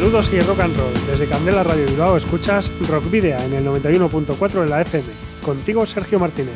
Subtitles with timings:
[0.00, 0.94] Saludos y rock and roll.
[1.06, 5.06] Desde Candela Radio Bilbao escuchas Rock Video en el 91.4 de la FM.
[5.44, 6.54] Contigo Sergio Martínez.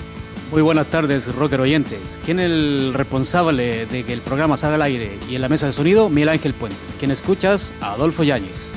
[0.50, 2.18] Muy buenas tardes, rocker oyentes.
[2.24, 5.66] ¿Quién es el responsable de que el programa salga al aire y en la mesa
[5.66, 6.08] de sonido?
[6.08, 6.96] Miguel Ángel Puentes.
[6.98, 7.74] ¿Quién escuchas?
[7.82, 8.72] Adolfo Yáñez.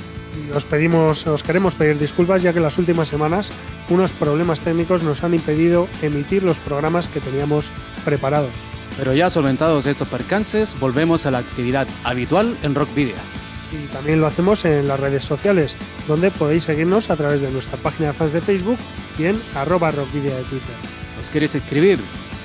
[0.53, 3.53] Os pedimos, os queremos pedir disculpas ya que las últimas semanas
[3.87, 7.71] unos problemas técnicos nos han impedido emitir los programas que teníamos
[8.03, 8.51] preparados.
[8.97, 13.15] Pero ya solventados estos percances, volvemos a la actividad habitual en Rock Video
[13.71, 15.75] y también lo hacemos en las redes sociales,
[16.07, 18.77] donde podéis seguirnos a través de nuestra página de fans de Facebook
[19.17, 20.75] y en arroba rockvidia de Twitter.
[21.19, 21.99] ¿Os queréis escribir?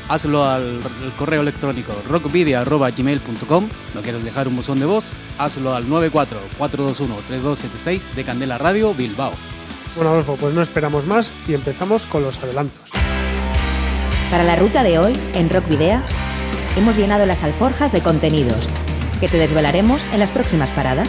[0.09, 0.81] Hazlo al,
[1.17, 5.05] correo electrónico rockvidia.gmail.com ¿No quieres dejar un buzón de voz?
[5.39, 9.33] Hazlo al 944213276 de Candela Radio Bilbao.
[9.95, 12.91] Bueno, Adolfo, pues no esperamos más y empezamos con los adelantos.
[14.31, 15.67] Para la ruta de hoy, en Rock
[16.77, 18.67] hemos llenado las alforjas de contenidos
[19.23, 21.09] que te desvelaremos en las próximas paradas.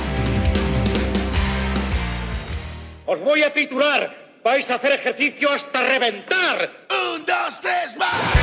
[3.07, 4.15] Os voy a titular.
[4.43, 6.69] Vais a hacer ejercicio hasta reventar.
[6.91, 8.37] Un, dos, tres, más.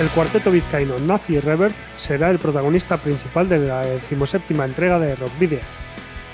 [0.00, 5.38] El cuarteto vizcaíno Nazi Revert será el protagonista principal de la decimoséptima entrega de Rock
[5.38, 5.60] Video.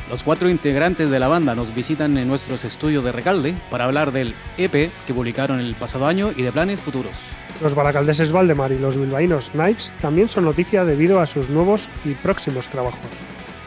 [0.08, 4.12] Los cuatro integrantes de la banda nos visitan en nuestros estudios de Recalde para hablar
[4.12, 7.18] del EP que publicaron el pasado año y de planes futuros.
[7.60, 12.10] Los baracaldeses Valdemar y los bilbaínos Knives también son noticia debido a sus nuevos y
[12.14, 13.00] próximos trabajos.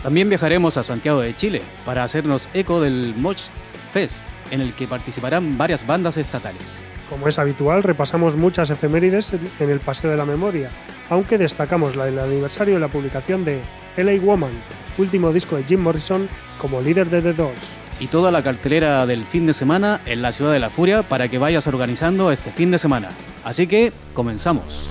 [0.02, 3.50] También viajaremos a Santiago de Chile para hacernos eco del Moch
[3.91, 6.84] Fest, en el que participarán varias bandas estatales.
[7.09, 10.69] Como es habitual, repasamos muchas efemérides en el Paseo de la Memoria,
[11.09, 13.62] aunque destacamos la del aniversario de la publicación de
[13.97, 14.52] LA Woman,
[14.97, 19.25] último disco de Jim Morrison como líder de The Doors y toda la cartelera del
[19.25, 22.72] fin de semana en la Ciudad de la Furia para que vayas organizando este fin
[22.72, 23.09] de semana.
[23.44, 24.90] Así que comenzamos.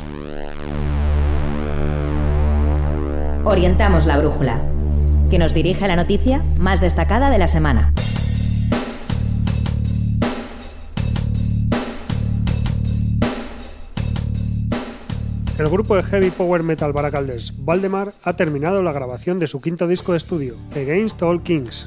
[3.44, 4.62] Orientamos la brújula,
[5.30, 7.92] que nos dirige a la noticia más destacada de la semana.
[15.58, 19.86] El grupo de heavy power metal baracaldes Valdemar ha terminado la grabación de su quinto
[19.86, 21.86] disco de estudio, Against All Kings,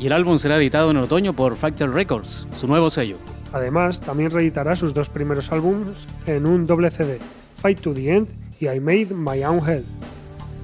[0.00, 3.18] y el álbum será editado en otoño por Factor Records, su nuevo sello.
[3.52, 7.18] Además, también reeditará sus dos primeros álbumes en un doble CD,
[7.56, 8.28] Fight to the End
[8.60, 9.84] y I Made My Own Hell.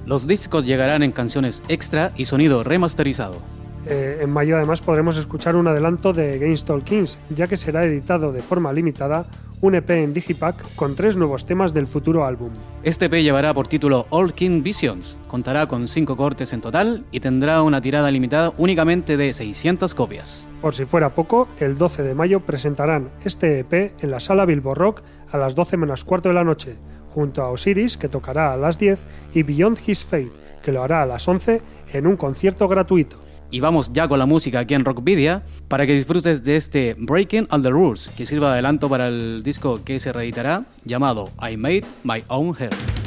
[0.05, 3.41] Los discos llegarán en canciones extra y sonido remasterizado.
[3.85, 8.31] Eh, en mayo además podremos escuchar un adelanto de All Kings, ya que será editado
[8.31, 9.25] de forma limitada
[9.61, 12.51] un EP en Digipack con tres nuevos temas del futuro álbum.
[12.83, 17.19] Este EP llevará por título All King Visions, contará con cinco cortes en total y
[17.19, 20.47] tendrá una tirada limitada únicamente de 600 copias.
[20.61, 24.75] Por si fuera poco, el 12 de mayo presentarán este EP en la sala Bilbo
[24.75, 25.01] Rock
[25.31, 26.75] a las 12 menos cuarto de la noche,
[27.09, 30.31] junto a Osiris, que tocará a las 10, y Beyond His Fate,
[30.61, 31.61] que lo hará a las 11
[31.93, 33.26] en un concierto gratuito.
[33.49, 37.47] Y vamos ya con la música aquí en Rockvidia para que disfrutes de este Breaking
[37.49, 41.55] All the Rules, que sirva de adelanto para el disco que se reeditará llamado I
[41.55, 43.06] Made My Own Hair.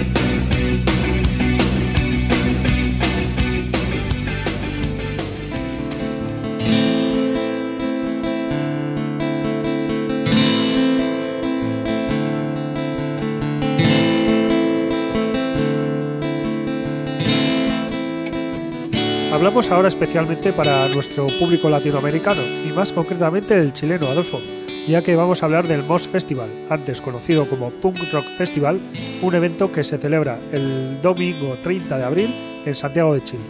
[19.41, 24.39] Hablamos ahora especialmente para nuestro público latinoamericano y más concretamente el chileno Adolfo,
[24.87, 28.79] ya que vamos a hablar del Moss Festival, antes conocido como Punk Rock Festival,
[29.23, 32.35] un evento que se celebra el domingo 30 de abril
[32.67, 33.41] en Santiago de Chile.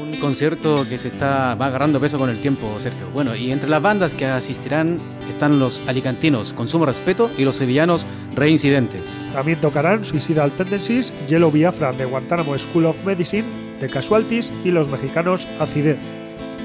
[0.00, 3.10] Un concierto que se está va agarrando peso con el tiempo, Sergio.
[3.12, 4.98] Bueno, y entre las bandas que asistirán
[5.28, 9.26] están los alicantinos Consumo Respeto y los sevillanos Reincidentes.
[9.34, 13.44] También tocarán Suicidal Tendencies, Yellow Biafra de Guantánamo School of Medicine,
[13.80, 15.98] de Casualties y los mexicanos Acidez.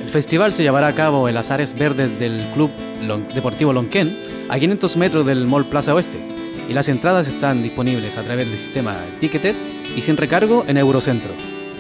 [0.03, 2.69] El festival se llevará a cabo en las áreas verdes del Club
[3.33, 4.17] Deportivo Lonquén,
[4.49, 6.19] a 500 metros del Mall Plaza Oeste,
[6.69, 9.55] y las entradas están disponibles a través del sistema Ticketed
[9.95, 11.31] y sin recargo en Eurocentro.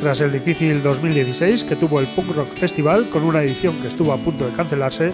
[0.01, 4.11] Tras el difícil 2016 que tuvo el Punk Rock Festival con una edición que estuvo
[4.11, 5.11] a punto de cancelarse,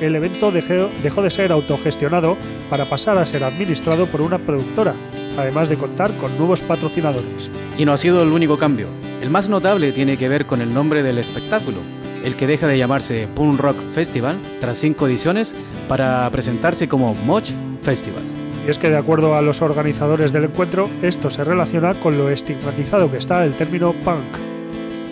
[0.00, 2.36] el evento dejó de ser autogestionado
[2.68, 4.94] para pasar a ser administrado por una productora,
[5.36, 7.50] además de contar con nuevos patrocinadores.
[7.78, 8.88] Y no ha sido el único cambio.
[9.22, 11.78] El más notable tiene que ver con el nombre del espectáculo,
[12.24, 15.54] el que deja de llamarse Punk Rock Festival tras cinco ediciones
[15.88, 17.50] para presentarse como Moch
[17.82, 18.22] Festival.
[18.66, 22.30] Y es que de acuerdo a los organizadores del encuentro, esto se relaciona con lo
[22.30, 24.22] estigmatizado que está el término punk.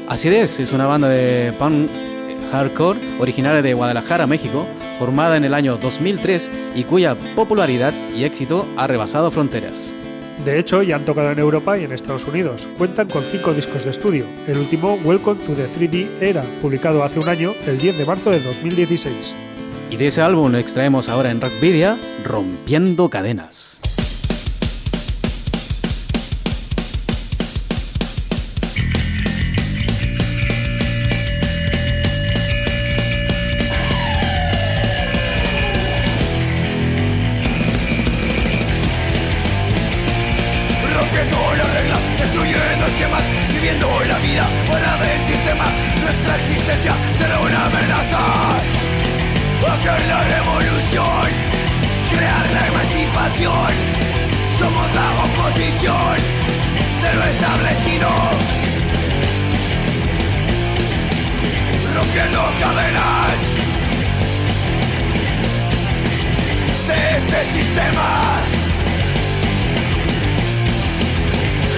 [0.08, 1.88] Así es, es una banda de punk
[2.50, 4.66] hardcore originaria de Guadalajara, México,
[4.98, 9.94] formada en el año 2003 y cuya popularidad y éxito ha rebasado fronteras.
[10.44, 12.68] De hecho, ya han tocado en Europa y en Estados Unidos.
[12.78, 14.24] Cuentan con cinco discos de estudio.
[14.48, 18.30] El último, Welcome to the 3D Era, publicado hace un año, el 10 de marzo
[18.30, 19.34] de 2016.
[19.90, 23.81] Y de ese álbum extraemos ahora en Rockvidia Rompiendo Cadenas.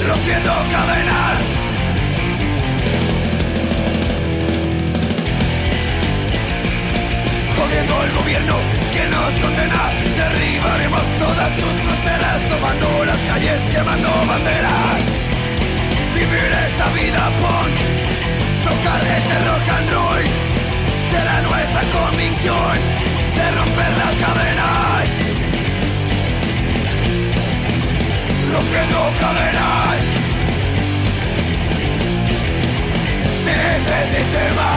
[0.07, 1.39] Rompiendo cadenas.
[7.57, 8.57] Jodiendo el gobierno
[8.93, 9.83] que nos condena,
[10.17, 15.03] derribaremos todas sus fronteras, tomando las calles, quemando banderas.
[16.15, 17.75] Vivir esta vida punk,
[18.67, 20.25] tocar este rock and roll,
[21.11, 22.75] será nuestra convicción
[23.37, 25.24] de romper las cadenas.
[28.55, 30.05] Rompiendo cadenas
[33.45, 34.71] de este sistema.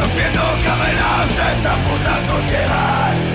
[0.00, 3.27] Rompiendo cadenas de esta puta sociedad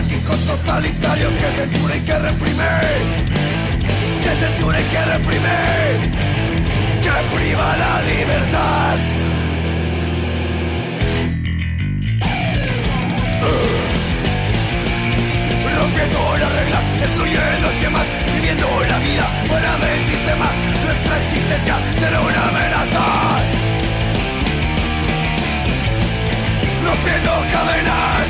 [0.00, 2.80] monárquicos totalitarios que censura y que reprime,
[4.22, 5.58] que censura y que reprime,
[7.02, 8.98] que priva la libertad.
[13.42, 13.80] Uh.
[15.78, 20.50] Rompiendo las reglas, destruyendo esquemas, viviendo la vida fuera del sistema,
[20.84, 23.04] nuestra existencia será una amenaza.
[26.86, 28.29] Rompiendo cadenas.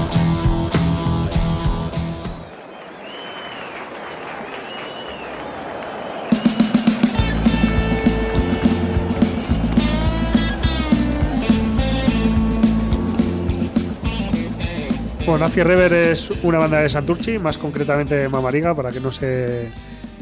[15.31, 19.13] Bueno, Nazi Rever es una banda de Santurchi, más concretamente de Mamariga, para que no
[19.13, 19.69] se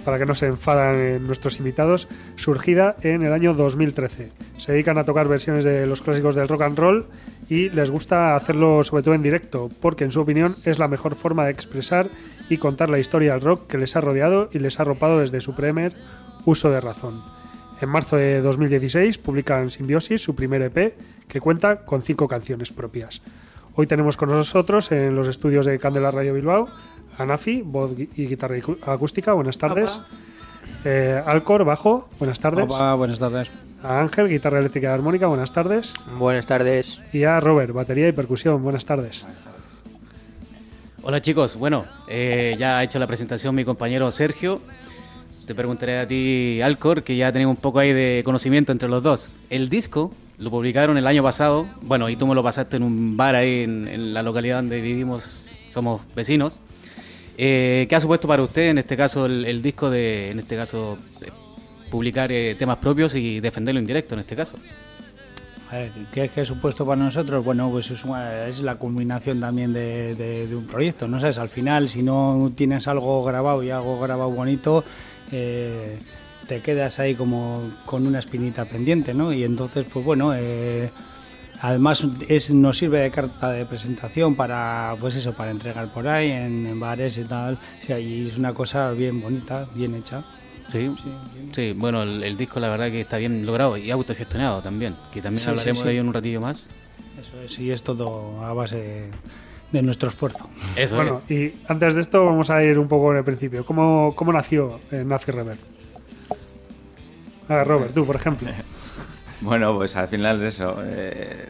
[0.06, 4.32] para que no se enfadan nuestros invitados, surgida en el año 2013.
[4.60, 7.08] Se dedican a tocar versiones de los clásicos del rock and roll
[7.50, 11.16] y les gusta hacerlo sobre todo en directo, porque en su opinión es la mejor
[11.16, 12.12] forma de expresar
[12.48, 15.42] y contar la historia del rock que les ha rodeado y les ha arropado desde
[15.42, 15.96] su primer
[16.46, 17.24] uso de razón.
[17.82, 20.94] En marzo de 2016 publican Simbiosis, su primer EP,
[21.28, 23.24] que cuenta con cinco canciones propias.
[23.76, 26.68] Hoy tenemos con nosotros en los estudios de Candela Radio Bilbao
[27.18, 30.00] a Nafi, voz y guitarra acústica, buenas tardes.
[30.86, 32.64] Eh, Alcor, bajo, buenas tardes.
[32.64, 33.52] Opa, buenas tardes.
[33.84, 35.94] A Ángel, guitarra eléctrica y armónica, buenas tardes.
[36.18, 37.06] Buenas tardes.
[37.12, 39.26] Y a Robert, batería y percusión, buenas tardes.
[41.02, 44.62] Hola chicos, bueno, eh, ya ha hecho la presentación mi compañero Sergio.
[45.50, 49.02] Te preguntaré a ti, Alcor, que ya tenemos un poco ahí de conocimiento entre los
[49.02, 49.36] dos.
[49.50, 53.18] El disco lo publicaron el año pasado, bueno, y tú me lo pasaste en un
[53.18, 56.60] bar ahí en, la localidad donde vivimos, somos vecinos.
[57.36, 61.00] Eh, ¿Qué ha supuesto para usted, en este caso, el, disco de, en este caso,
[61.24, 61.32] eh,
[61.90, 64.56] publicar eh, temas propios y defenderlo en directo, en este caso?
[66.12, 67.44] ¿qué, qué ha supuesto para nosotros?
[67.44, 71.40] Bueno, pues es, la culminación también de- de un proyecto, ¿no sabes?
[71.40, 74.84] Al final, si no tienes algo grabado y algo grabado bonito,
[75.32, 75.98] eh,
[76.48, 79.32] te quedas ahí como con una espinita pendiente, ¿no?
[79.34, 80.90] Y entonces, pues bueno, eh,
[81.62, 86.32] además es, nos sirve de carta de presentación para, pues eso, para entregar por ahí
[86.32, 87.54] en, en bares y tal.
[87.82, 90.24] O sea, y es una cosa bien bonita, bien hecha.
[90.68, 90.92] Sí,
[91.52, 95.20] sí, bueno, el, el disco la verdad que está bien logrado y autogestionado también, que
[95.20, 95.88] también Sí, hablaremos sí, sí.
[95.88, 96.70] de ello en un ratillo más.
[97.20, 99.10] Eso es, y es todo a base de,
[99.72, 100.50] de nuestro esfuerzo.
[100.76, 101.32] Eso bueno, es.
[101.32, 103.66] y antes de esto vamos a ir un poco en el principio.
[103.66, 105.58] ¿Cómo, cómo nació eh, Nazi Rever?
[107.48, 108.50] A ver, Robert, tú, por ejemplo.
[109.42, 110.76] Bueno, pues al final es eso.
[110.84, 111.48] eh,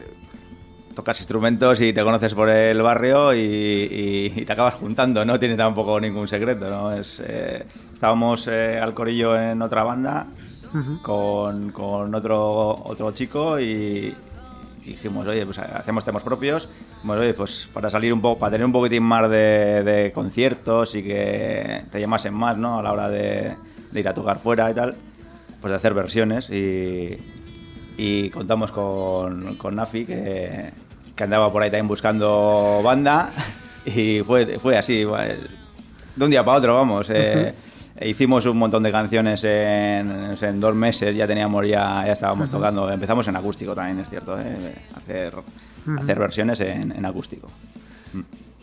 [0.94, 5.24] tocas instrumentos y te conoces por el barrio y, y- y te acabas juntando.
[5.24, 6.92] No tiene tampoco ningún secreto, ¿no?
[6.92, 10.28] Es, eh, estábamos eh, al corillo en otra banda
[11.02, 14.14] con, con otro, otro chico y
[14.84, 16.68] dijimos, oye, pues hacemos temas propios.
[16.96, 20.94] Dijimos, oye, pues para salir un poco, para tener un poquitín más de, de conciertos
[20.94, 22.78] y que te llamasen más, ¿no?
[22.80, 23.54] A la hora de,
[23.90, 24.96] de ir a tocar fuera y tal,
[25.60, 27.18] pues de hacer versiones y,
[27.96, 30.70] y contamos con, con Nafi que,
[31.14, 33.30] que andaba por ahí también buscando banda
[33.84, 35.34] y fue, fue así, bueno,
[36.16, 37.08] de un día para otro, vamos.
[37.10, 37.54] eh,
[38.00, 42.90] Hicimos un montón de canciones en, en dos meses, ya teníamos, ya, ya estábamos tocando.
[42.90, 45.34] Empezamos en acústico también, es cierto, eh, hacer,
[45.98, 47.48] hacer versiones en, en acústico.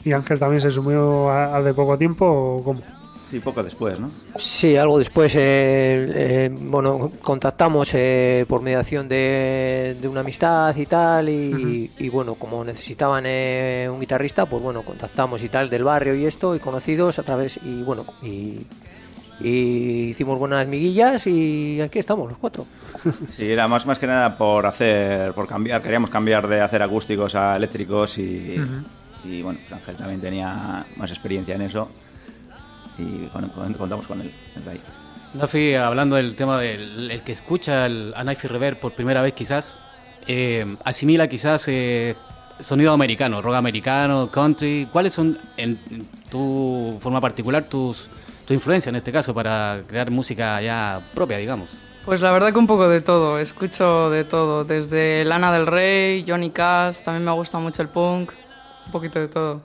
[0.04, 1.30] ¿Y Ángel también se sumió
[1.64, 2.82] de poco tiempo o cómo?
[3.30, 4.10] Sí, poco después, ¿no?
[4.38, 10.86] Sí, algo después, eh, eh, bueno, contactamos eh, por mediación de, de una amistad y
[10.86, 15.84] tal, y, y bueno, como necesitaban eh, un guitarrista, pues bueno, contactamos y tal del
[15.84, 18.62] barrio y esto, y conocidos a través, y bueno, y,
[19.40, 22.66] y hicimos buenas miguillas y aquí estamos los cuatro.
[23.36, 27.36] Sí, era más, más que nada por hacer, por cambiar, queríamos cambiar de hacer acústicos
[27.36, 28.56] a eléctricos y,
[29.26, 31.90] y bueno, pues Ángel también tenía más experiencia en eso
[32.98, 34.32] y con- con- contamos con él.
[34.56, 34.80] desde ahí.
[35.34, 39.34] Nafi, hablando del tema del el que escucha el, a Knife Rever por primera vez
[39.34, 39.80] quizás,
[40.26, 42.16] eh, asimila quizás eh,
[42.60, 44.88] sonido americano, rock americano, country.
[44.92, 48.10] ¿Cuáles son, en, en tu forma particular, tus
[48.48, 51.78] tu influencia en este caso para crear música ya propia, digamos?
[52.06, 56.24] Pues la verdad que un poco de todo, escucho de todo, desde Lana del Rey,
[56.26, 58.32] Johnny Cash, también me gusta mucho el punk,
[58.86, 59.62] un poquito de todo.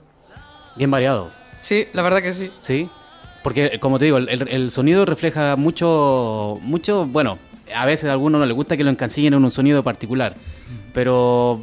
[0.75, 2.51] Bien variado, Sí, la verdad que sí.
[2.59, 2.89] ¿sí?
[3.41, 7.39] Porque, como te digo, el, el sonido refleja mucho, mucho, bueno,
[7.73, 10.35] a veces a algunos no les gusta que lo encasillen en un sonido particular,
[10.93, 11.61] pero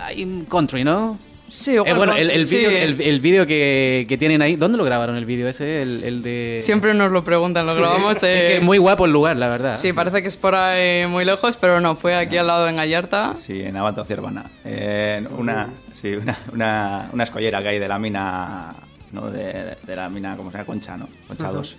[0.00, 1.18] hay un country, ¿no?
[1.52, 2.56] Sí, Eh, bueno, el, el sí.
[2.56, 5.82] vídeo el, el vídeo que, que tienen ahí, ¿dónde lo grabaron el vídeo ese?
[5.82, 6.60] El, el de...
[6.62, 8.16] Siempre nos lo preguntan, lo grabamos.
[8.16, 9.76] Es eh, que es muy guapo el lugar, la verdad.
[9.76, 12.76] Sí, parece que es por ahí muy lejos, pero no, fue aquí al lado en
[12.76, 13.34] Gallarta.
[13.36, 14.46] Sí, en Abato Ciervana.
[14.64, 18.72] En una, sí, una, una, una escollera que hay de la mina,
[19.12, 19.30] ¿no?
[19.30, 20.66] De, de la mina, ¿cómo se llama?
[20.66, 21.06] Concha, ¿no?
[21.28, 21.76] Concha 2.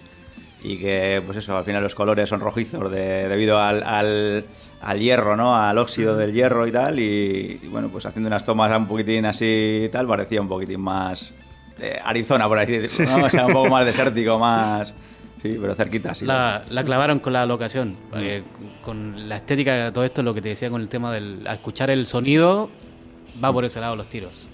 [0.66, 4.46] y que, pues eso, al final los colores son rojizos de- debido al, al,
[4.84, 5.56] al hierro, ¿no?
[5.56, 9.26] Al óxido del hierro y tal, y, y bueno, pues haciendo unas tomas un poquitín
[9.26, 11.34] así y tal, parecía un poquitín más
[11.80, 13.26] eh, Arizona, por así decirlo.
[13.26, 14.94] O sea, un poco más desértico, más...
[15.42, 16.26] Sí, pero cerquita, sí.
[16.26, 17.98] La, la clavaron con la locación.
[18.16, 18.44] eh,
[18.82, 21.46] con la estética de todo esto, lo que te decía con el tema del.
[21.46, 22.70] Al escuchar el sonido,
[23.44, 24.48] va por ese lado los tiros.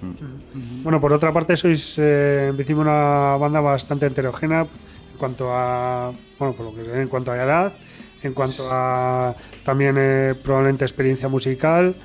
[0.81, 6.11] Bueno, por otra parte, sois eh, en principio una banda bastante heterogénea en cuanto a,
[6.39, 7.73] bueno, por lo que en cuanto a edad,
[8.23, 11.95] en cuanto a también eh, probablemente experiencia musical,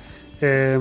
[0.41, 0.79] eh,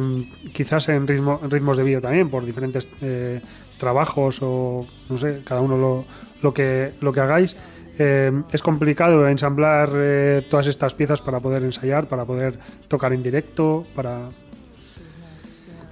[0.53, 3.41] quizás en, ritmo, en ritmos de vida también, por diferentes eh,
[3.79, 6.05] trabajos o no sé, cada uno lo,
[6.43, 7.57] lo que lo que hagáis.
[7.97, 13.23] Eh, es complicado ensamblar eh, todas estas piezas para poder ensayar, para poder tocar en
[13.23, 14.31] directo, para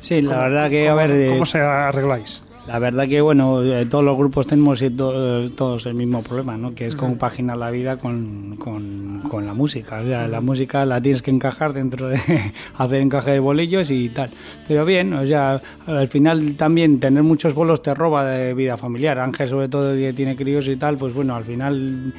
[0.01, 2.43] Sí, la ¿Cómo- verdad que, a ver, eh, ¿Cómo se arregláis?
[2.67, 6.57] La verdad que, bueno, eh, todos los grupos tenemos eh, to- todos el mismo problema,
[6.57, 6.75] ¿no?
[6.75, 10.01] Que es compaginar la vida con, con, con la música.
[10.01, 12.19] O sea, la música la tienes que encajar dentro de
[12.79, 14.31] hacer encaje de bolillos y tal.
[14.69, 19.19] Pero bien, o sea, al final también tener muchos bolos te roba de vida familiar.
[19.19, 22.13] Ángel, sobre todo, que tiene críos y tal, pues bueno, al final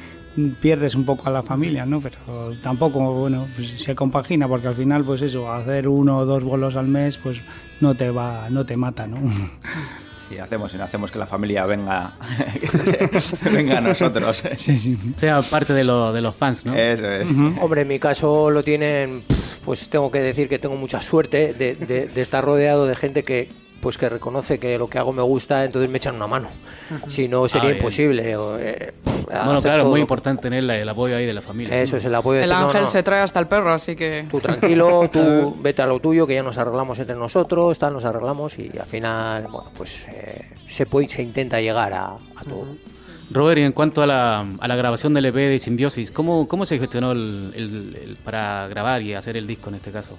[0.60, 2.00] pierdes un poco a la familia, ¿no?
[2.00, 2.16] Pero
[2.60, 6.76] tampoco, bueno, pues se compagina porque al final, pues eso, hacer uno o dos bolos
[6.76, 7.42] al mes, pues
[7.80, 9.16] no te va, no te mata, ¿no?
[10.38, 12.14] Hacemos, y no hacemos que la familia venga,
[13.52, 14.42] venga a nosotros.
[14.56, 14.98] Sí, sí.
[15.16, 16.74] Sea parte de, lo- de los fans, ¿no?
[16.74, 17.30] Eso es.
[17.60, 19.22] Hombre, en mi caso lo tienen,
[19.64, 23.22] pues tengo que decir que tengo mucha suerte de, de- de estar rodeado de gente
[23.24, 23.48] que
[23.84, 26.48] pues que reconoce que lo que hago me gusta, entonces me echan una mano.
[27.06, 28.34] Si no sería Ah, imposible.
[28.34, 29.90] o, eh, pf, Bueno, claro, todo.
[29.90, 31.78] muy importante tener el apoyo ahí de la familia.
[31.82, 33.74] Eso es el apoyo de El decir, no, ángel no, se trae hasta el perro,
[33.74, 34.26] así que...
[34.30, 38.06] Tú tranquilo, tú vete a lo tuyo, que ya nos arreglamos entre nosotros, tal, nos
[38.06, 42.66] arreglamos y al final, bueno, pues eh, se, puede, se intenta llegar a, a todo.
[43.30, 46.64] Robert, y en cuanto a la, a la grabación del EP de Simbiosis, ¿cómo, cómo
[46.64, 50.18] se gestionó el, el- el- para grabar y hacer el disco en este caso?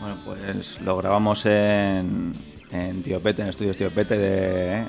[0.00, 2.34] Bueno, pues lo grabamos en,
[2.70, 4.84] en Tío Pete, en estudios Tío Pete de,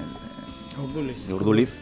[1.27, 1.79] de Urduliz.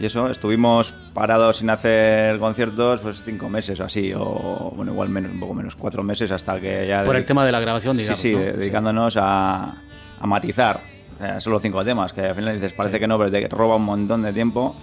[0.00, 5.08] Y eso, estuvimos parados sin hacer conciertos pues cinco meses o así, o bueno, igual
[5.08, 7.02] menos, un poco menos, cuatro meses hasta que ya...
[7.02, 8.20] Por el tema de la grabación, digamos.
[8.20, 8.40] Sí, sí, ¿no?
[8.40, 9.82] dedicándonos a,
[10.20, 10.80] a matizar.
[11.16, 13.74] O sea, solo cinco temas, que al final dices, parece que no, pero te roba
[13.74, 14.76] un montón de tiempo.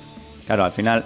[0.45, 1.05] Claro, al final,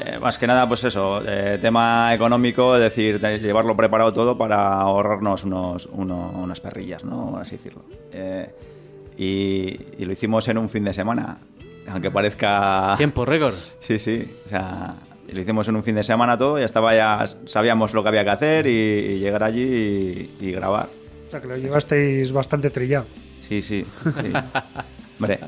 [0.00, 4.36] eh, más que nada, pues eso, eh, tema económico, es decir, de llevarlo preparado todo
[4.38, 7.30] para ahorrarnos unos, uno- unas perrillas, ¿no?
[7.32, 7.82] Por así decirlo.
[8.12, 8.50] Eh,
[9.16, 11.38] y, y lo hicimos en un fin de semana,
[11.88, 12.94] aunque parezca...
[12.96, 13.54] Tiempo récord.
[13.80, 14.24] Sí, sí.
[14.46, 14.94] O sea,
[15.30, 18.24] lo hicimos en un fin de semana todo, ya estaba ya, sabíamos lo que había
[18.24, 19.62] que hacer y, y llegar allí
[20.40, 20.88] y, y grabar.
[21.28, 23.06] O sea, que lo llevasteis bastante trillado.
[23.48, 23.84] Sí, sí.
[24.02, 24.32] sí.
[25.18, 25.38] Hombre,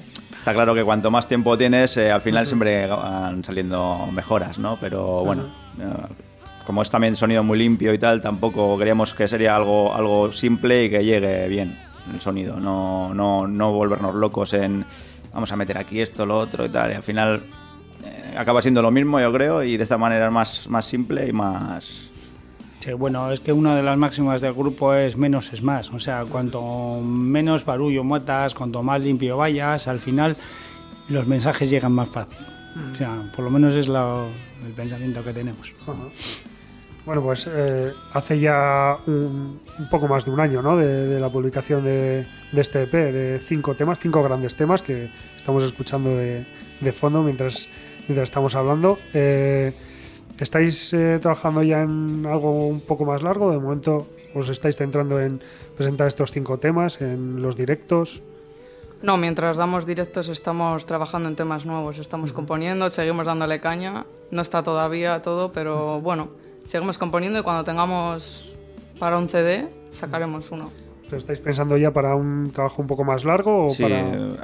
[0.44, 4.78] está claro que cuanto más tiempo tienes, eh, al final siempre van saliendo mejoras, ¿no?
[4.78, 5.44] Pero bueno,
[5.80, 6.14] eh,
[6.66, 10.84] como es también sonido muy limpio y tal, tampoco queríamos que sería algo, algo simple
[10.84, 11.80] y que llegue bien
[12.12, 12.60] el sonido.
[12.60, 14.84] No, no, no volvernos locos en
[15.32, 16.92] vamos a meter aquí esto, lo otro y tal.
[16.92, 17.42] Y al final
[18.04, 21.26] eh, acaba siendo lo mismo, yo creo, y de esta manera es más, más simple
[21.26, 22.10] y más...
[22.84, 25.90] Sí, bueno, es que una de las máximas del grupo es menos es más.
[25.90, 30.36] O sea, cuanto menos barullo metas, cuanto más limpio vayas, al final
[31.08, 32.36] los mensajes llegan más fácil.
[32.92, 34.26] O sea, por lo menos es la-
[34.66, 35.72] el pensamiento que tenemos.
[35.82, 35.94] Ajá.
[37.06, 40.76] Bueno, pues eh, hace ya un, un poco más de un año, ¿no?
[40.76, 45.08] De, de la publicación de, de este EP, de cinco temas, cinco grandes temas que
[45.36, 46.44] estamos escuchando de,
[46.80, 47.66] de fondo mientras,
[48.08, 48.98] mientras estamos hablando.
[49.14, 49.72] Eh,
[50.40, 53.50] ¿Estáis eh, trabajando ya en algo un poco más largo?
[53.52, 55.40] De momento os estáis centrando en
[55.76, 58.20] presentar estos cinco temas, en los directos.
[59.02, 64.06] No, mientras damos directos estamos trabajando en temas nuevos, estamos componiendo, seguimos dándole caña.
[64.30, 66.30] No está todavía todo, pero bueno,
[66.64, 68.56] seguimos componiendo y cuando tengamos
[68.98, 70.70] para un CD sacaremos uno.
[71.04, 74.00] ¿Pero ¿Estáis pensando ya para un trabajo un poco más largo o Sí, para...?
[74.00, 74.36] eh,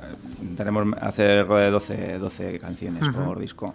[0.57, 3.73] tenemos hacer de 12, 12 canciones por disco.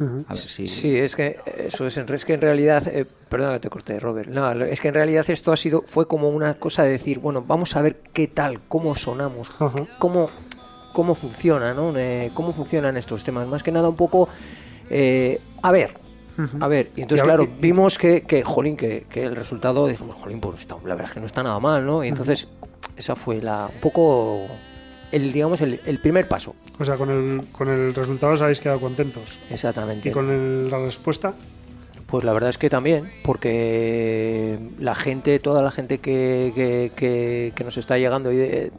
[0.00, 0.24] Ujú.
[0.28, 0.66] A ver si...
[0.66, 4.00] Sí, es que eso es, en- es que en realidad, eh, perdona que te corté,
[4.00, 4.28] Robert.
[4.28, 7.44] No, es que en realidad esto ha sido fue como una cosa de decir, bueno,
[7.46, 9.50] vamos a ver qué tal, cómo sonamos,
[9.98, 10.30] cómo
[10.92, 11.92] cómo funciona, ¿no?
[11.96, 13.48] Eh, cómo funcionan estos temas.
[13.48, 14.28] Más que nada un poco,
[14.90, 15.94] eh, a ver,
[16.60, 16.90] a ver.
[16.94, 20.76] Y entonces claro, vimos que, que jolín, que, que el resultado dijimos, jolín, pues está-
[20.84, 22.04] la verdad es que no está nada mal, ¿no?
[22.04, 22.46] Y entonces
[22.96, 24.46] esa fue la un poco
[25.14, 26.54] el digamos el, el primer paso.
[26.78, 29.38] O sea, con el, con el resultado os habéis quedado contentos.
[29.50, 30.08] Exactamente.
[30.08, 31.34] ¿Y con el- la respuesta?
[32.06, 37.52] Pues la verdad es que también, porque la gente, toda la gente que, que, que-
[37.56, 38.72] que nos está llegando y de-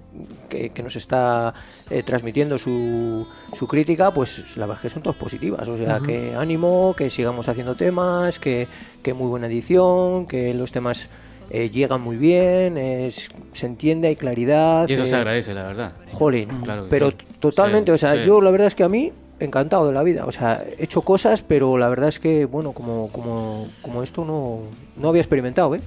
[0.50, 1.54] que, nos está
[1.90, 5.68] eh, transmitiendo su, su crítica, pues la verdad es que son todas positivas.
[5.68, 8.68] O sea, que ánimo, que sigamos haciendo temas, que,
[9.02, 11.10] que muy buena edición, que los temas
[11.50, 14.88] eh, llegan muy bien, es- se entiende, hay claridad.
[14.90, 15.92] Y eso se eh, agradece, la verdad.
[16.12, 17.16] Jolín, Claro pero sí.
[17.40, 18.22] totalmente, Sí, o sea, sí.
[18.26, 21.02] yo la verdad es que a mí encantado de la vida, o sea, he hecho
[21.02, 24.60] cosas, pero la verdad es que, bueno, como, como, como esto no,
[24.96, 25.82] no había experimentado, ¿eh?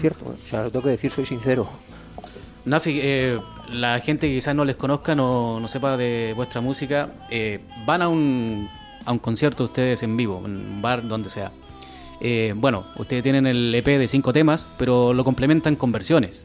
[0.00, 0.36] Cierto, ¿eh?
[0.42, 1.68] o sea, lo tengo que decir, soy sincero.
[2.64, 3.38] Nafi, eh,
[3.72, 8.02] la gente que quizás no les conozca, no, no sepa de vuestra música, eh, van
[8.02, 8.68] a un,
[9.04, 11.50] a un concierto ustedes en vivo, en un bar, donde sea.
[12.24, 16.44] Eh, bueno, ustedes tienen el EP de cinco temas, pero lo complementan con versiones.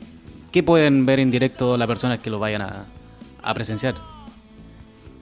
[0.51, 2.85] ¿Qué pueden ver en directo las personas que lo vayan a,
[3.43, 3.93] a presenciar?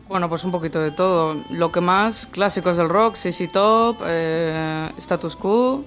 [0.07, 1.43] Bueno, pues un poquito de todo.
[1.49, 5.83] Lo que más, clásicos del rock, CC Top, eh, Status Quo,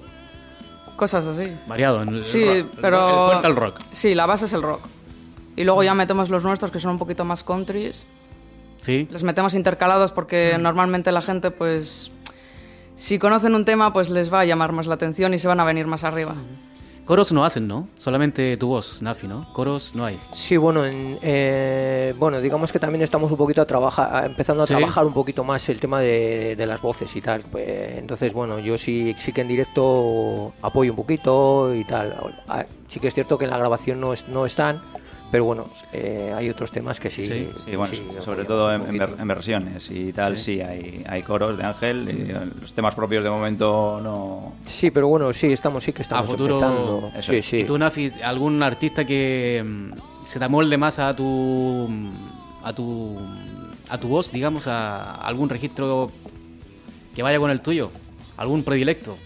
[0.95, 1.51] cosas así.
[1.67, 3.09] Variado, en el, Sí, rock, pero...
[3.23, 3.75] el fuerte al rock.
[3.91, 4.81] Sí, la base es el rock.
[5.55, 8.05] Y luego ya metemos los nuestros, que son un poquito más countries.
[8.81, 9.07] ¿Sí?
[9.09, 12.11] Los metemos intercalados porque normalmente la gente, pues...
[12.99, 15.61] Si conocen un tema, pues les va a llamar más la atención y se van
[15.61, 16.35] a venir más arriba.
[17.05, 17.87] Coros no hacen, ¿no?
[17.95, 19.51] Solamente tu voz, Nafi, ¿no?
[19.53, 20.19] Coros no hay.
[20.33, 24.67] Sí, bueno, en- eh, bueno, digamos que también estamos un poquito a trabajar, empezando a
[24.67, 24.73] Sí.
[24.75, 27.41] trabajar un poquito más el tema de, de las voces y tal.
[27.49, 27.65] Pues,
[27.97, 32.35] entonces, bueno, yo sí, sí que en directo apoyo un poquito y tal.
[32.87, 34.81] Sí que es cierto que en la grabación no, es, no están,
[35.31, 37.25] pero bueno, eh, hay otros temas que sí.
[37.25, 41.63] Sí, Sí, bueno, sí, sobre todo en, versiones y tal, sí, hay, hay coros de
[41.63, 42.07] Ángel.
[42.09, 44.53] y, eh, los temas propios de momento no.
[44.63, 46.55] Sí, pero bueno, sí, estamos, sí que A estamos futuro.
[46.55, 47.11] empezando.
[47.15, 47.45] Eso Sí, es.
[47.45, 47.57] sí.
[47.59, 51.87] ¿Y tú, Nafi, algún artista que mm, se te amolde más a tu.
[52.63, 53.17] a tu.
[53.89, 56.11] a tu voz, digamos, a algún registro
[57.15, 57.91] que vaya con el tuyo?
[58.37, 59.17] ¿Algún predilecto?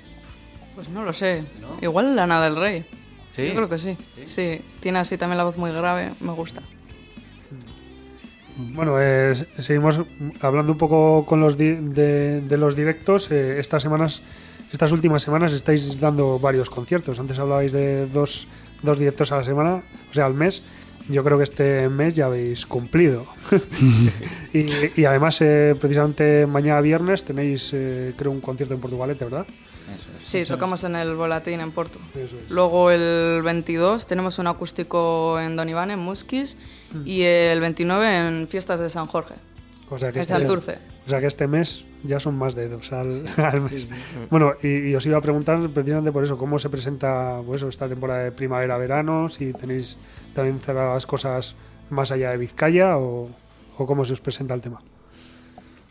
[0.76, 1.44] Pues no lo sé.
[1.82, 2.84] Igual Lana del Rey.
[3.34, 3.48] Sí.
[3.48, 3.98] Yo creo que sí.
[4.26, 4.62] sí.
[4.80, 6.12] Tiene así también la voz muy grave.
[6.22, 6.62] Me gusta.
[8.56, 10.02] Bueno, eh, seguimos
[10.40, 13.32] hablando un poco con los di- de, de los directos.
[13.32, 14.22] Eh, estas semanas,
[14.72, 17.20] estas últimas semanas estáis dando varios conciertos.
[17.20, 18.46] Antes hablabais de dos,
[18.84, 20.62] dos directos a la semana, o sea, al mes.
[21.10, 23.26] Yo creo que este mes ya habéis cumplido.
[24.54, 29.48] y, y además, eh, precisamente mañana viernes tenéis, eh, creo, un concierto en Portugalete, ¿verdad?
[30.24, 32.00] Sí, tocamos en el Volatín en Porto.
[32.16, 32.50] Eso es.
[32.50, 36.58] Luego el 22 tenemos un acústico en Don Iván, en Muskis.
[37.06, 39.36] Y el 29 en Fiestas de San Jorge.
[39.90, 40.78] O sea que En este, Santurce.
[41.06, 43.88] o sea que este mes ya son más de dos al, al mes.
[44.30, 47.88] Bueno, y, y os iba a preguntar precisamente por eso, ¿cómo se presenta pues esta
[47.88, 49.28] temporada de primavera-verano?
[49.30, 49.98] Si tenéis
[50.34, 51.56] también cerradas cosas
[51.90, 53.30] más allá de Vizcaya o,
[53.78, 54.82] o cómo se os presenta el tema.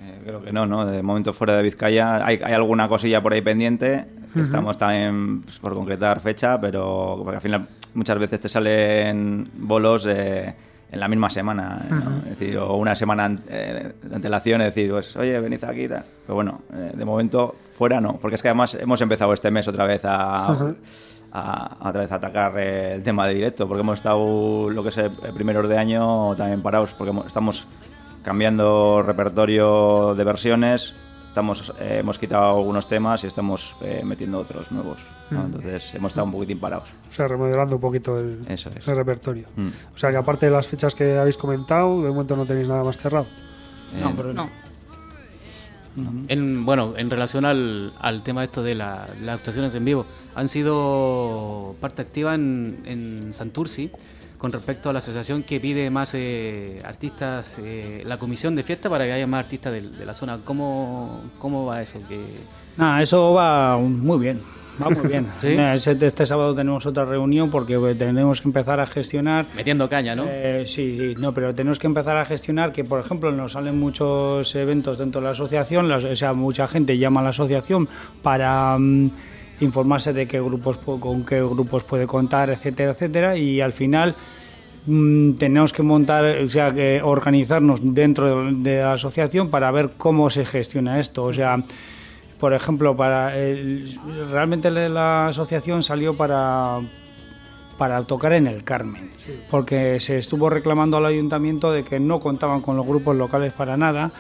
[0.03, 0.85] Eh, creo que no, ¿no?
[0.87, 4.05] De momento fuera de Vizcaya hay, hay alguna cosilla por ahí pendiente.
[4.35, 10.07] Estamos también pues, por concretar fecha, pero porque al final muchas veces te salen bolos
[10.07, 10.55] eh,
[10.91, 11.85] en la misma semana.
[11.91, 12.19] ¿no?
[12.25, 15.83] Es decir, o una semana an- eh, de antelación, es decir, pues, oye, venid aquí
[15.85, 16.05] y tal.
[16.27, 19.69] Pero bueno, eh, de momento fuera no, porque es que además hemos empezado este mes
[19.69, 20.47] otra vez a,
[21.33, 24.99] a, a otra vez atacar el tema de directo, porque hemos estado lo que es
[25.35, 27.67] primeros de año también parados, porque hemos- estamos
[28.23, 30.95] cambiando repertorio de versiones,
[31.29, 34.99] estamos eh, hemos quitado algunos temas y estamos eh, metiendo otros nuevos.
[35.31, 35.45] ¿no?
[35.47, 36.89] Entonces hemos estado un poquitín parados.
[37.11, 38.87] O sea, remodelando un poquito el, Eso es.
[38.87, 39.47] el repertorio.
[39.57, 39.69] Mm.
[39.95, 42.85] O sea que aparte de las fechas que habéis comentado, de momento no tenéis nada
[42.85, 43.27] más cerrado.
[43.97, 44.51] Eh, No, pero No.
[46.29, 50.49] En, bueno, en relación al, al tema esto de la- las actuaciones en vivo, han
[50.49, 53.91] sido parte activa en, en Santurci
[54.43, 58.91] con respecto a la asociación que pide más eh, artistas, eh, la comisión de fiesta
[58.91, 60.41] para que haya más artistas de, de la zona.
[60.45, 62.01] ¿Cómo, ¿Cómo va eso?
[62.09, 62.19] Que,
[62.77, 64.41] Nada, eso va muy bien.
[64.83, 65.29] Va muy bien.
[65.39, 65.51] ¿Sí?
[65.51, 69.47] Mira, Este, este sábado tenemos otra reunión porque eh, tenemos que empezar a gestionar.
[69.55, 70.25] metiendo caña, ¿no?
[70.27, 73.79] Eh, sí, sí, no, pero tenemos que empezar a gestionar que, por ejemplo, nos salen
[73.79, 77.89] muchos eventos dentro de la asociación, o sea, mucha gente llama a la asociación
[78.23, 79.11] para mm,
[79.63, 84.15] informarse de qué grupos con qué grupos puede contar, etcétera, etcétera, y al final
[84.87, 90.29] mm, tenemos que montar, o sea, que organizarnos dentro de, la asociación para ver cómo
[90.31, 91.63] se gestiona esto, o sea,
[92.41, 93.89] por ejemplo, para el-
[94.31, 96.81] realmente la- la asociación salió para
[97.79, 99.11] para tocar en el Carmen,
[99.51, 103.77] porque se estuvo reclamando al ayuntamiento de que no contaban con los grupos locales para
[103.77, 104.13] nada.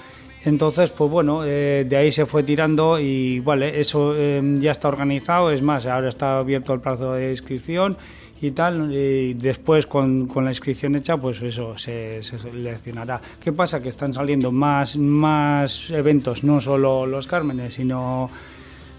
[0.45, 4.89] Entonces, pues bueno, eh, de ahí se fue tirando y vale, eso eh, ya está
[4.89, 7.97] organizado, es más, ahora está abierto el plazo de inscripción
[8.41, 13.21] y tal, y después con, con la inscripción hecha, pues eso se, se seleccionará.
[13.39, 13.81] ¿Qué pasa?
[13.81, 18.29] Que están saliendo más, más eventos, no solo los Cármenes, sino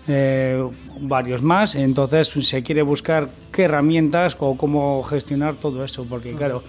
[0.08, 0.66] eh,
[1.02, 1.76] varios más.
[1.76, 6.64] Entonces se quiere buscar qué herramientas o cómo gestionar todo eso, porque claro,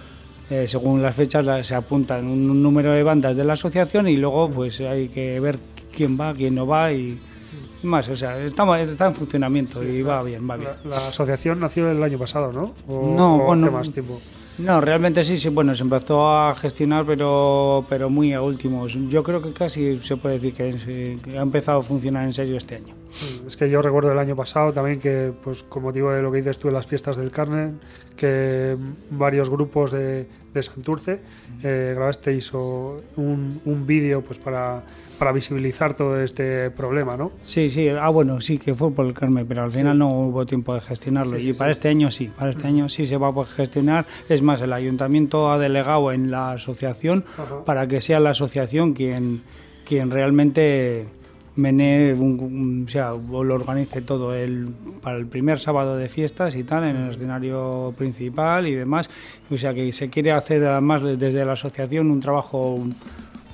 [0.49, 4.17] eh, según las fechas la- se apuntan un número de bandas de la asociación y
[4.17, 5.57] luego pues hay que ver
[5.95, 7.17] quién va, quién no va y,
[7.83, 8.09] más.
[8.09, 10.69] O sea, está, está en funcionamiento y va bien, va bien.
[10.85, 12.73] La, la asociación nació el año pasado, ¿no?
[12.87, 14.19] O, No, o bueno, hace más tiempo.
[14.57, 18.97] No, realmente sí, sí, bueno, se empezó a gestionar, pero, pero muy a últimos.
[19.09, 20.53] Yo creo que casi se puede decir
[21.21, 22.93] que, ha empezado a funcionar en serio este año.
[22.95, 26.31] Mm, Es que yo recuerdo el año pasado también que, pues con motivo de lo
[26.31, 27.79] que dices tú en las fiestas del Carmen,
[28.15, 28.77] que
[29.09, 31.19] varios grupos de, de Santurce
[31.61, 34.83] eh, grabasteis un, un vídeo pues para,
[35.17, 37.31] para visibilizar todo este problema, ¿no?
[37.41, 40.45] Sí, sí, ah, bueno, sí, que fue por el Carmen, pero al final no hubo
[40.45, 41.37] tiempo de gestionarlo.
[41.37, 44.05] Sí, y sí, para este año sí, para este año sí se va a gestionar.
[44.29, 47.63] Es más, el ayuntamiento ha delegado en la asociación Ajá.
[47.65, 49.41] para que sea la asociación quien,
[49.87, 51.07] quien realmente
[51.57, 54.67] un- un- o sea, lo organice todo el,
[55.01, 59.09] para el primer sábado de fiestas y tal, en el escenario principal y demás.
[59.49, 62.79] O sea que se quiere hacer además desde la asociación un trabajo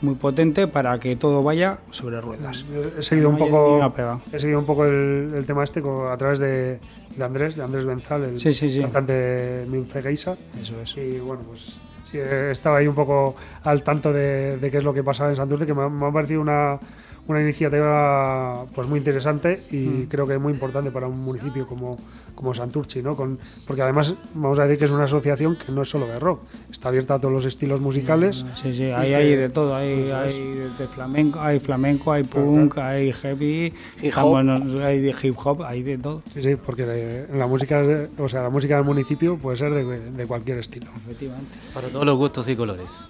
[0.02, 2.66] muy potente para que todo vaya sobre ruedas.
[2.98, 3.94] He seguido un No poco,
[4.32, 6.80] he seguido un poco el, el tema este a través de,
[7.16, 8.82] de Andrés, de Andrés Benzal, el Sí, sí, sí.
[8.82, 10.36] cantante de Milce Geisa.
[10.60, 10.98] Eso es.
[10.98, 14.94] Y bueno, pues sí, estaba ahí un poco al tanto de, de qué es lo
[14.94, 16.80] que pasaba en Santurce, que me ha, me ha parecido una,
[17.28, 20.06] una iniciativa pues muy interesante y Mm.
[20.10, 21.98] creo que muy importante para un municipio como,
[22.36, 23.16] como Santurchi, ¿no?
[23.16, 26.20] Con, porque además vamos a decir que es una asociación que no es solo de
[26.20, 28.46] rock, está abierta a todos los estilos musicales.
[28.56, 30.36] Sí, sí, y hay, que- hay de todo, hay, Eso es.
[30.36, 30.44] hay
[30.78, 34.30] de flamenco, hay flamenco, hay punk, hay heavy, Hip hop.
[34.30, 34.54] bueno,
[34.84, 38.28] hay de hip hop, hay de todo, Sí, sí, porque de- la música, es- o
[38.28, 40.88] sea, la música del municipio puede ser de, de cualquier estilo.
[40.98, 41.58] efectivamente.
[41.74, 43.08] Para todos los gustos y colores.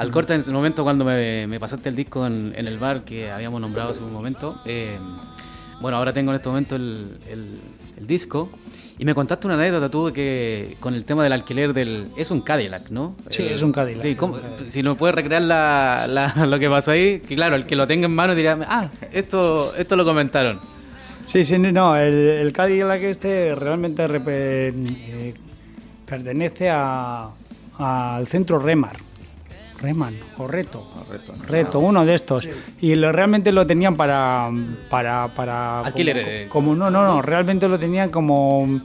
[0.00, 3.02] Al corte, en ese momento, cuando me, me pasaste el disco en, en el bar
[3.04, 4.98] que habíamos nombrado hace un momento, eh,
[5.80, 7.60] bueno, ahora tengo en este momento el, el-
[7.98, 8.50] el disco.
[8.98, 12.08] Y me contaste una anécdota tú que con el tema del alquiler del...
[12.18, 13.14] Es un Cadillac, ¿no?
[13.30, 14.68] Sí, Eh, es un Cadillac, Sí, es ¿cómo- un Cadillac.
[14.68, 17.86] si nos puedes recrear la, la- lo que pasó ahí, que claro, el que lo
[17.86, 20.60] tenga en mano dirá, ah, esto, esto lo comentaron.
[21.24, 25.34] Sí, sí, no, el, el Cadillac este realmente eh,
[26.06, 27.30] pertenece a-
[27.78, 28.96] al centro Remar.
[29.80, 30.86] Reman o Reto.
[31.08, 31.44] Reto, ¿no?
[31.46, 32.48] Reto, uno de estos.
[32.80, 34.50] Y lo, realmente lo tenían para.
[34.88, 37.22] para, para Alquiler, como, como- no, no, no.
[37.22, 38.80] Realmente lo tenían como.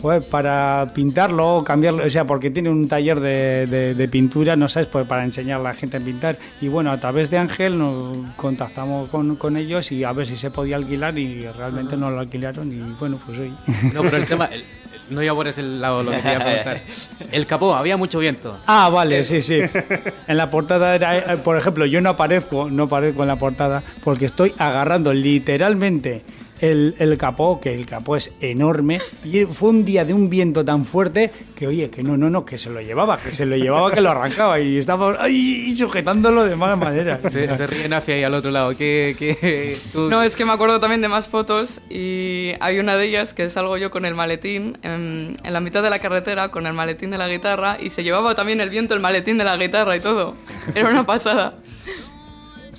[0.00, 4.68] joder, para pintarlo, cambiarlo, o sea, porque tiene un taller de, de- de pintura, no
[4.68, 6.38] sabes, pues para enseñar a la gente a pintar.
[6.60, 10.36] Y bueno, a través de Ángel nos contactamos con, con ellos y a ver si
[10.36, 13.52] se podía alquilar y realmente nos lo alquilaron y bueno, pues hoy.
[13.92, 14.44] No, pero el tema...
[14.46, 14.62] el-
[15.10, 16.80] no iba por ese lado lo que te iba a preguntar.
[17.32, 18.58] El capó, había mucho viento.
[18.66, 19.60] Ah, vale, sí, sí.
[20.26, 23.82] En la portada era, eh, por ejemplo, yo no aparezco, no aparezco en la portada
[24.04, 26.22] porque estoy agarrando literalmente
[26.60, 30.64] el, el capó, que el capó es enorme, y fue un día de un viento
[30.64, 33.56] tan fuerte que, oye, que no, no, no, que se lo llevaba, que se lo
[33.56, 37.20] llevaba, que lo arrancaba y estaba ahí sujetándolo de mala manera.
[37.28, 38.76] Se, se ríe Nafi ahí al otro lado.
[38.76, 42.96] ¿Qué, qué, tú- No, es que me acuerdo también de más fotos y hay una
[42.96, 46.50] de ellas que salgo yo con el maletín en, en la mitad de la carretera
[46.50, 49.44] con el maletín de la guitarra y se llevaba también el viento el maletín de
[49.44, 50.34] la guitarra y todo.
[50.74, 51.54] Era una pasada.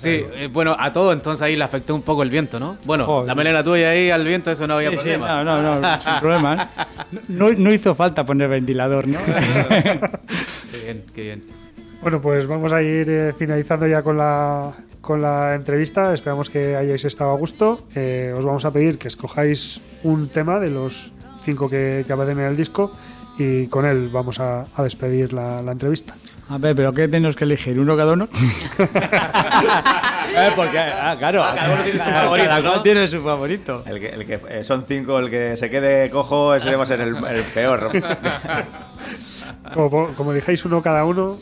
[0.02, 2.78] Sí, eh, bueno, a todo entonces ahí le afectó un poco el viento, ¿no?
[2.84, 3.26] Bueno, Joder.
[3.26, 5.44] la melena tuya ahí al viento, eso no había Sí, sí, problema.
[5.44, 6.70] no, no, no, sin problema.
[7.12, 7.18] ¿eh?
[7.28, 9.18] No, no hizo falta poner ventilador, ¿no?
[9.24, 11.42] Qué bien, qué bien.
[12.02, 16.14] Bueno, pues vamos a ir eh, finalizando ya con la, con la entrevista.
[16.14, 17.86] Esperamos que hayáis estado a gusto.
[17.94, 21.12] Eh, os vamos a pedir que escojáis un tema de los
[21.44, 22.92] cinco que, que aparecen en el disco
[23.38, 26.16] y con él vamos a, a despedir la, la entrevista.
[26.48, 27.78] A ver, pero ¿qué tenemos que elegir?
[27.78, 28.28] ¿Uno cada uno?
[30.32, 32.82] Eh, porque, ah, claro, cada uno tiene su favorito, cual ¿no?
[32.82, 33.82] tiene su favorito.
[33.84, 36.86] El que, el que eh, son cinco, el que se quede cojo, ese va a
[36.86, 37.90] ser el, el peor.
[39.74, 41.36] Como, como elijáis uno cada uno,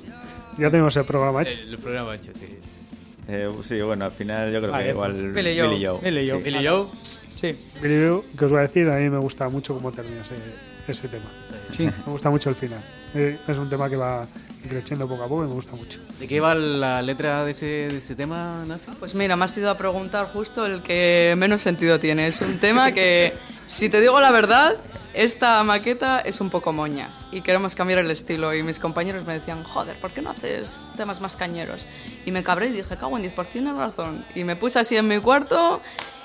[0.57, 1.59] ya tenemos el programa hecho.
[1.61, 2.47] El, programa hecho, sí.
[3.29, 5.69] Eh, sí, bueno, al final yo creo Vale, que igual Billy Joe.
[5.69, 6.01] Billy Joe.
[6.03, 6.39] Billy Joe.
[6.41, 6.51] Sí.
[6.51, 6.89] Billy Joe,
[7.35, 10.35] Sí, Billy que os voy a decir, a mí me gusta mucho cómo termina ese,
[10.89, 11.27] ese tema.
[11.71, 11.85] Sí.
[11.85, 12.81] Me gusta mucho el final.
[13.15, 14.27] Eh, es un tema que va
[14.69, 16.01] creciendo poco a poco y me gusta mucho.
[16.19, 18.91] ¿de qué va la letra de ese, de ese tema, Nafi?
[18.99, 22.27] Pues mira, me has ido a preguntar justo el que menos sentido tiene.
[22.27, 23.35] Es un tema que,
[23.69, 24.77] si te digo la verdad,
[25.15, 28.55] esta maqueta es un poco moñas y queremos cambiar el estilo.
[28.55, 31.87] Y mis compañeros me decían, joder, ¿por qué no haces temas más cañeros?
[32.27, 34.25] Y me cabré y dije, cago en 10, por tiene razón.
[34.35, 35.81] Y me puse así en mi cuarto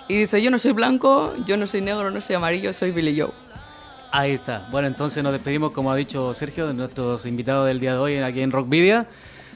[0.07, 3.19] y dice, yo no soy blanco, yo no soy negro, no soy amarillo, soy Billy
[3.19, 3.42] Joe.
[4.15, 4.67] Ahí está.
[4.69, 8.17] Bueno, entonces nos despedimos, como ha dicho Sergio, de nuestros invitados del día de hoy
[8.17, 9.07] aquí en Rockvidia,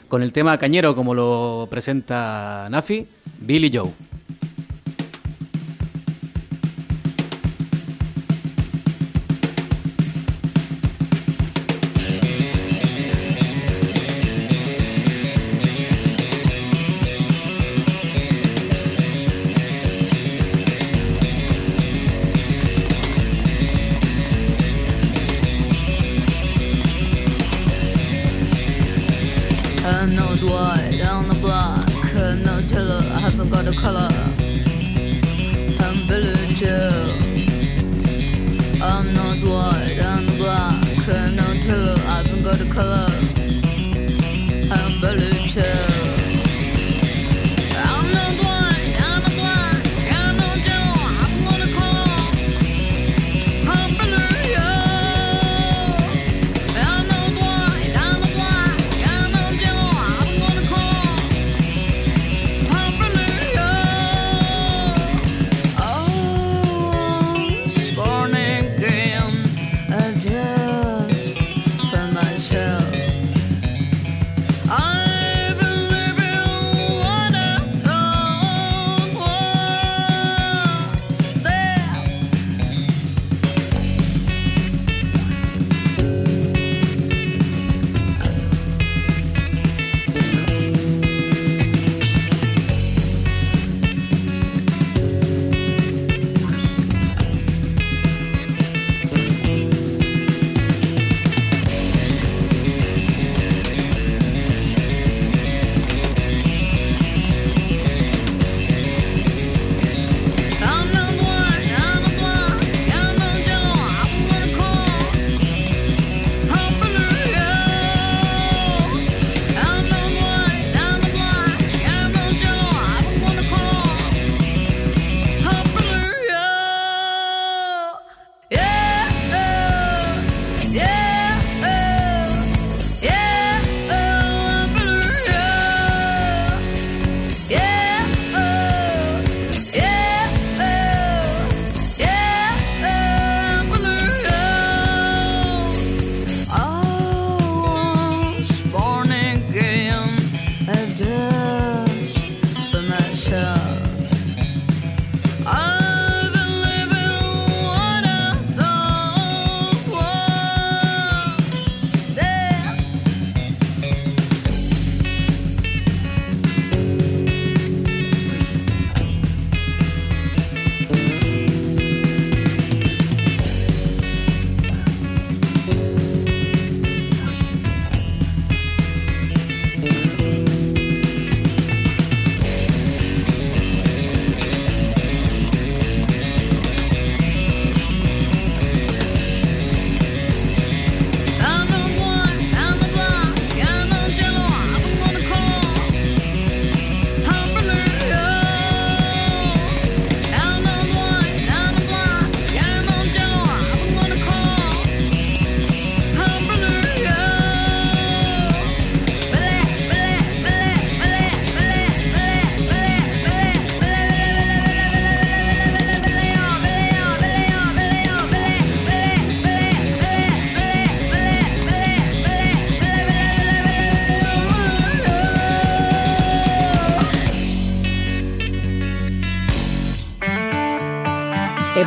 [0.08, 3.06] con el tema cañero, como lo presenta Nafi,
[3.39, 3.91] Billy Joe.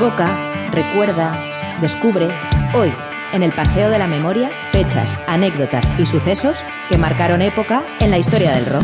[0.01, 0.35] Evoca,
[0.71, 1.37] recuerda,
[1.83, 2.27] descubre,
[2.73, 2.91] hoy,
[3.35, 6.57] en el Paseo de la Memoria, fechas, anécdotas y sucesos
[6.89, 8.83] que marcaron época en la historia del rock.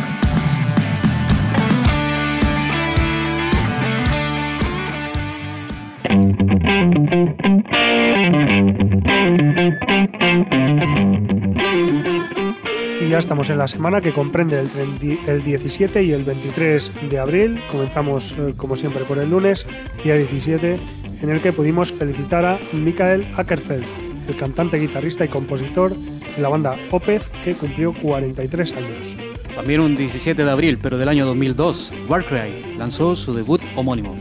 [13.00, 17.08] Y ya estamos en la semana que comprende el, 30 el 17 y el 23
[17.08, 17.62] de abril.
[17.70, 19.66] Comenzamos, eh, como siempre, por el lunes,
[20.04, 20.76] día 17,
[21.22, 23.84] en el que pudimos felicitar a Michael Ackerfeld,
[24.28, 29.16] el cantante, guitarrista y compositor de la banda Opeth, que cumplió 43 años.
[29.54, 34.14] También un 17 de abril, pero del año 2002, Warcry lanzó su debut homónimo.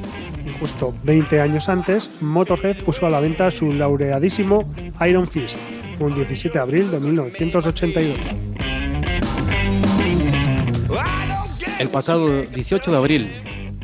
[0.46, 4.74] Y justo 20 años antes, Motorhead puso a la venta su laureadísimo
[5.08, 5.60] Iron Fist.
[5.98, 8.18] Fue un 17 de abril de 1982.
[11.80, 13.32] El pasado 18 de abril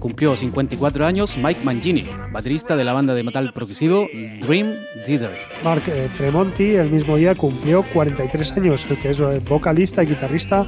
[0.01, 4.09] cumplió 54 años Mike Mangini, baterista de la banda de metal progresivo
[4.41, 4.75] Dream
[5.05, 5.37] Theater.
[5.63, 10.07] Mark eh, Tremonti el mismo día cumplió 43 años, el que es eh, vocalista y
[10.07, 10.67] guitarrista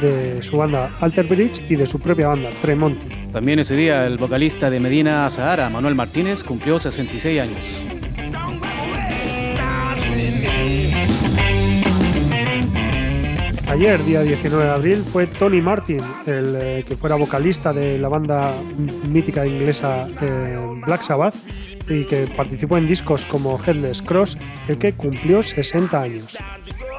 [0.00, 3.08] de su banda Alter Bridge y de su propia banda Tremonti.
[3.32, 7.66] También ese día el vocalista de Medina Sahara, Manuel Martínez, cumplió 66 años.
[13.70, 18.08] Ayer, día 19 de abril, fue Tony Martin, el eh, que fuera vocalista de la
[18.08, 18.54] banda
[19.10, 20.56] mítica inglesa eh,
[20.86, 21.34] Black Sabbath
[21.86, 24.38] y que participó en discos como Headless Cross,
[24.68, 26.38] el que cumplió 60 años.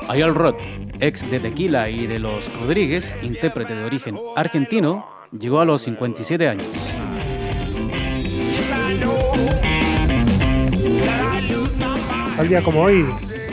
[0.07, 0.57] Ayal Roth,
[0.99, 6.47] ex de Tequila y de Los Rodríguez, intérprete de origen argentino, llegó a los 57
[6.47, 6.67] años.
[12.37, 13.05] Al día como hoy,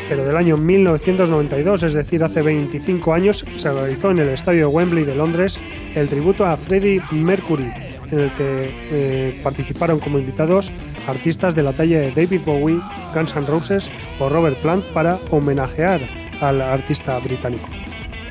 [0.09, 5.05] pero del año 1992, es decir, hace 25 años, se realizó en el Estadio Wembley
[5.05, 5.59] de Londres
[5.95, 7.71] el tributo a Freddie Mercury,
[8.11, 10.71] en el que eh, participaron como invitados
[11.09, 12.81] artistas de la talla de David Bowie,
[13.15, 13.91] Guns N' Roses
[14.21, 16.01] o Robert Plant para homenajear
[16.41, 17.69] al artista británico.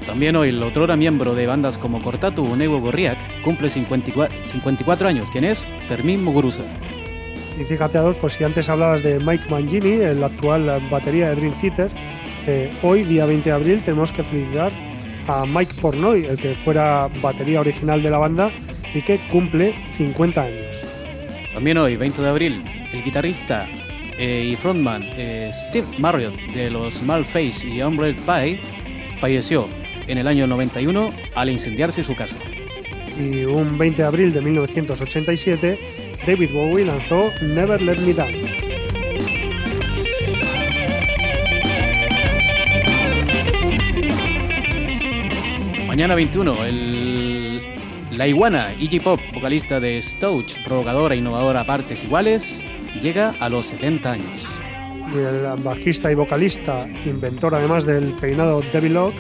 [0.06, 5.08] También hoy el otrora miembro de bandas como Cortatu o Nego Gorriak cumple 54, 54
[5.08, 6.64] años, quien es Fermín Muguruza.
[7.60, 11.90] Y fíjate, Adolfo, si antes hablabas de Mike Mangini, el actual batería de Dream Theater,
[12.48, 14.72] eh, hoy, día 20 de abril, tenemos que felicitar
[15.28, 18.52] a Mike Pornoy, el que fuera batería original de la banda
[18.94, 20.84] y que cumple 50 años.
[21.54, 23.68] También hoy, 20 de abril, el guitarrista
[24.18, 28.60] eh, y frontman eh, Steve Marriott de los Malface y Umbrella Pie
[29.20, 29.68] falleció
[30.08, 32.38] en el año 91 al incendiarse su casa.
[33.20, 35.80] Y un 20 de abril de 1987,
[36.26, 38.34] David Bowie lanzó Never Let Me Down.
[45.88, 47.62] Mañana 21, el,
[48.12, 52.66] la iguana Iggy Pop, vocalista de Stouch, provocadora e innovadora a partes iguales,
[53.00, 54.48] llega a los 70 años.
[55.14, 59.14] Y el bajista y vocalista, inventor además del peinado Devil Lock,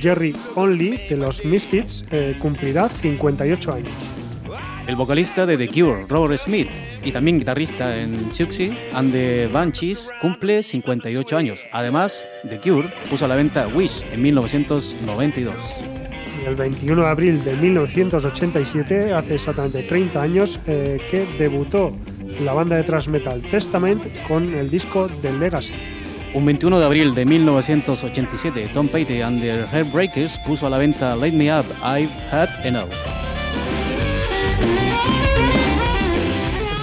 [0.00, 4.17] Jerry Only de los Misfits, eh, cumplirá 58 años.
[4.88, 6.70] El vocalista de The Cure, Robert Smith,
[7.04, 11.66] y también guitarrista en Siouxsie and the Banshees, cumple 58 años.
[11.72, 15.54] Además, The Cure puso a la venta Wish en 1992.
[16.42, 21.94] Y el 21 de abril de 1987, hace exactamente 30 años, eh, que debutó
[22.40, 25.74] la banda de thrash metal Testament con el disco The Legacy.
[26.32, 31.14] Un 21 de abril de 1987, Tom Petty and the Heartbreakers puso a la venta
[31.14, 32.88] Light Me Up, I've Had Enough.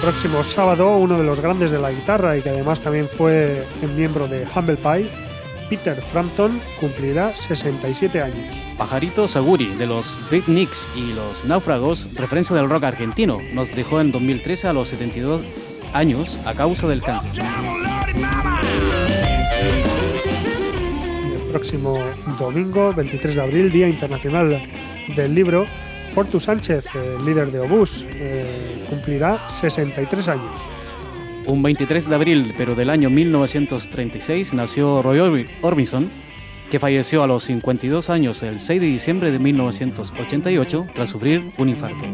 [0.06, 4.28] Próximo sábado, uno de los grandes de la guitarra y que además también fue miembro
[4.28, 5.08] de Humble Pie,
[5.68, 8.64] Peter Frampton, cumplirá 67 años.
[8.78, 14.00] Pajarito Saguri de los Big Nicks y los Náufragos, referencia del rock argentino, nos dejó
[14.00, 15.42] en 2013 a los 72
[15.92, 17.32] años a causa del cáncer.
[21.34, 21.98] El próximo
[22.38, 24.70] domingo, 23 de abril, Día Internacional
[25.16, 25.64] del Libro,
[26.14, 30.50] Fortu Sánchez, eh, líder de Obús, eh, cumplirá 63 años.
[31.46, 36.10] Un 23 de abril, pero del año 1936, nació Roy Orbi- Orbison,
[36.70, 41.68] que falleció a los 52 años el 6 de diciembre de 1988 tras sufrir un
[41.68, 42.04] infarto.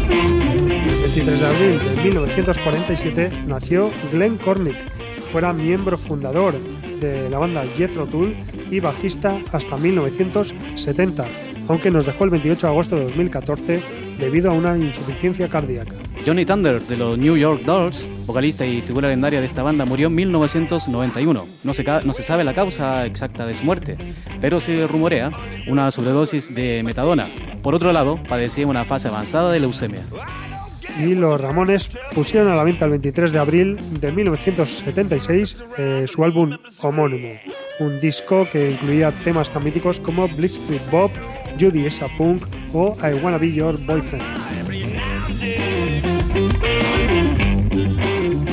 [0.00, 4.76] El 23 de abril de 1947 nació Glenn Cornick,
[5.32, 6.54] fuera miembro fundador
[7.00, 8.34] de la banda Jethro Tull
[8.70, 11.26] y bajista hasta 1970,
[11.70, 13.80] aunque nos dejó el 28 de agosto de 2014
[14.18, 15.94] debido a una insuficiencia cardíaca.
[16.26, 20.08] Johnny Thunder de los New York Dolls, vocalista y figura legendaria de esta banda, murió
[20.08, 21.46] en 1991.
[21.62, 23.96] No se, no se sabe la causa exacta de su muerte,
[24.40, 25.30] pero se rumorea
[25.68, 27.28] una sobredosis de metadona.
[27.62, 30.04] Por otro lado, padecía una fase avanzada de leucemia.
[30.98, 36.24] Y los Ramones pusieron a la venta el 23 de abril de 1976 eh, su
[36.24, 37.38] álbum homónimo,
[37.78, 41.10] un disco que incluía temas tan míticos como Blitzkrieg Bob,
[41.60, 42.42] Judy is a Punk
[42.72, 44.24] o I Wanna Be Your Boyfriend.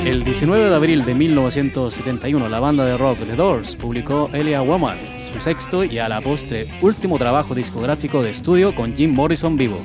[0.04, 4.98] El 19 de abril de 1971, la banda de rock The Doors publicó Elia Woman,
[5.32, 9.80] su sexto y a la postre último trabajo discográfico de estudio con Jim Morrison vivo.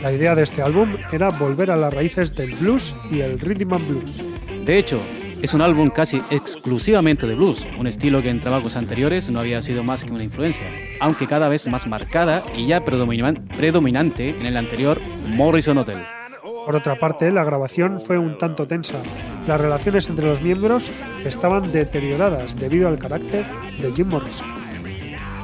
[0.00, 3.74] La idea de este álbum era volver a las raíces del blues y el rhythm
[3.74, 4.22] and blues.
[4.64, 5.00] De hecho,
[5.42, 9.60] es un álbum casi exclusivamente de blues, un estilo que en trabajos anteriores no había
[9.60, 10.66] sido más que una influencia,
[11.00, 15.98] aunque cada vez más marcada y ya predominan- predominante en el anterior Morrison Hotel.
[16.64, 18.94] Por otra parte, la grabación fue un tanto tensa.
[19.48, 20.88] Las relaciones entre los miembros
[21.24, 23.44] estaban deterioradas debido al carácter
[23.80, 24.46] de Jim Morrison.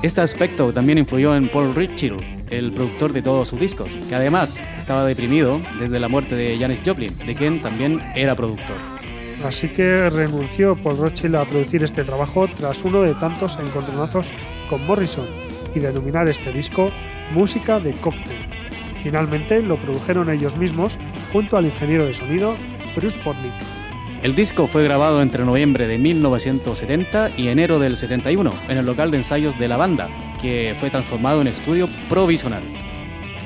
[0.04, 2.14] Este aspecto también influyó en Paul Ritchie,
[2.50, 6.82] el productor de todos sus discos, que además estaba deprimido desde la muerte de Janis
[6.86, 8.76] Joplin, de quien también era productor.
[9.44, 14.32] Así que renunció Paul Rothschild a producir este trabajo tras uno de tantos encontronazos
[14.68, 15.26] con Morrison
[15.74, 16.90] y denominar este disco
[17.32, 18.36] Música de Cóctel.
[19.02, 20.98] Finalmente lo produjeron ellos mismos
[21.32, 22.56] junto al ingeniero de sonido
[22.96, 23.54] Bruce Potnick.
[24.22, 29.12] El disco fue grabado entre noviembre de 1970 y enero del 71 en el local
[29.12, 30.08] de ensayos de la banda,
[30.42, 32.64] que fue transformado en estudio provisional.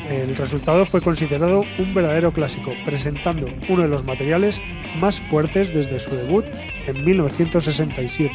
[0.08, 4.60] El resultado fue considerado un verdadero clásico, presentando uno de los materiales
[5.00, 6.44] más fuertes desde su debut
[6.86, 8.34] en 1967.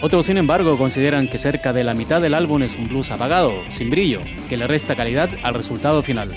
[0.00, 3.52] Otros, sin embargo, consideran que cerca de la mitad del álbum es un blues apagado,
[3.68, 6.30] sin brillo, que le resta calidad al resultado final.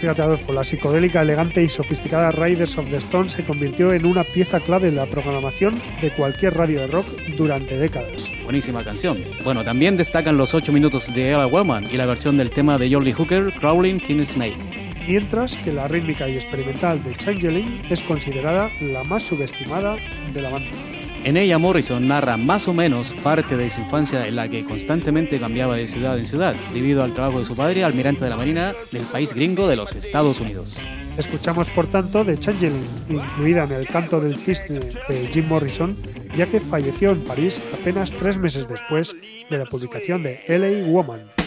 [0.00, 4.24] Fíjate Adolfo, la psicodélica, elegante y sofisticada Riders of the Stone se convirtió en una
[4.24, 8.30] pieza clave en la programación de cualquier radio de rock durante décadas.
[8.44, 9.16] Buenísima canción.
[9.42, 12.92] Bueno, también destacan los 8 minutos de Ella Woman y la versión del tema de
[12.92, 14.56] Jolly Hooker, Crawling King Snake.
[15.08, 19.96] Mientras que la rítmica y experimental de Changeling es considerada la más subestimada
[20.34, 20.95] de la banda.
[21.26, 25.40] En ella Morrison narra más o menos parte de su infancia en la que constantemente
[25.40, 28.72] cambiaba de ciudad en ciudad, debido al trabajo de su padre, almirante de la Marina
[28.92, 30.78] del país gringo de los Estados Unidos.
[31.18, 35.96] Escuchamos por tanto de Changeling, incluida en el canto del cisne de Jim Morrison,
[36.36, 39.16] ya que falleció en París apenas tres meses después
[39.50, 41.45] de la publicación de LA Woman.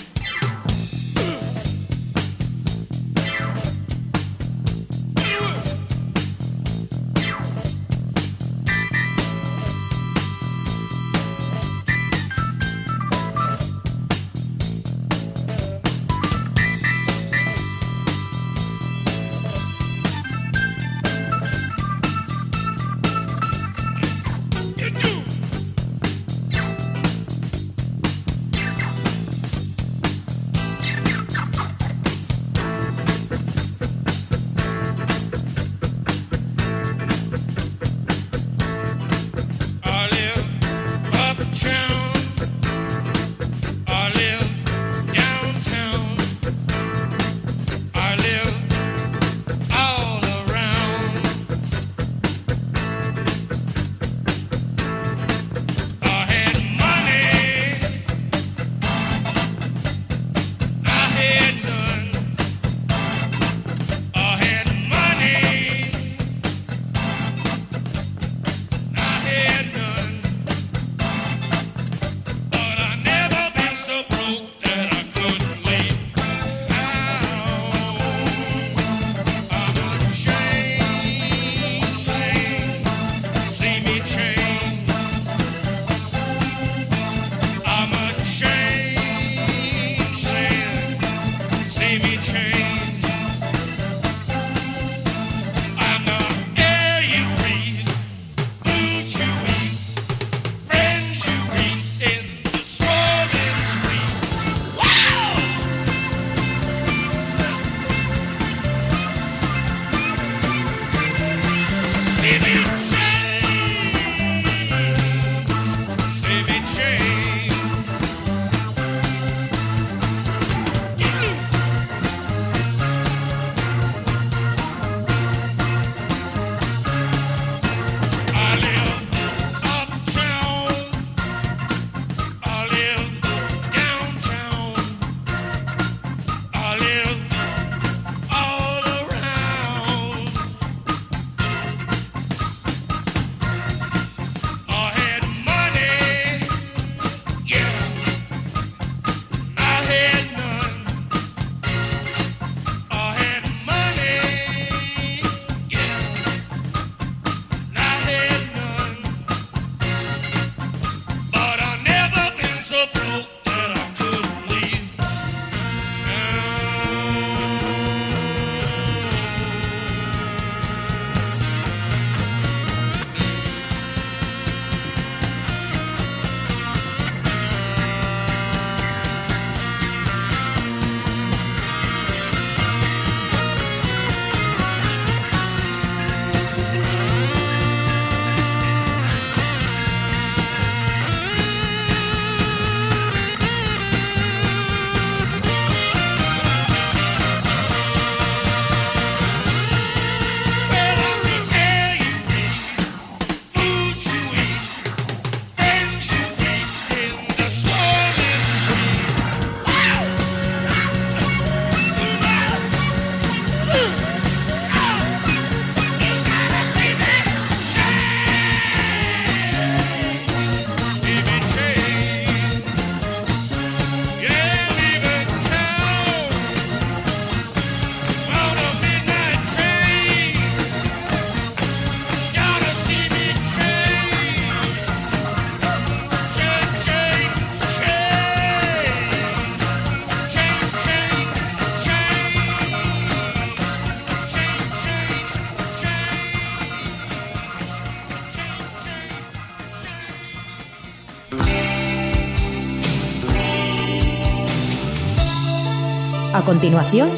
[256.60, 257.10] Continuación,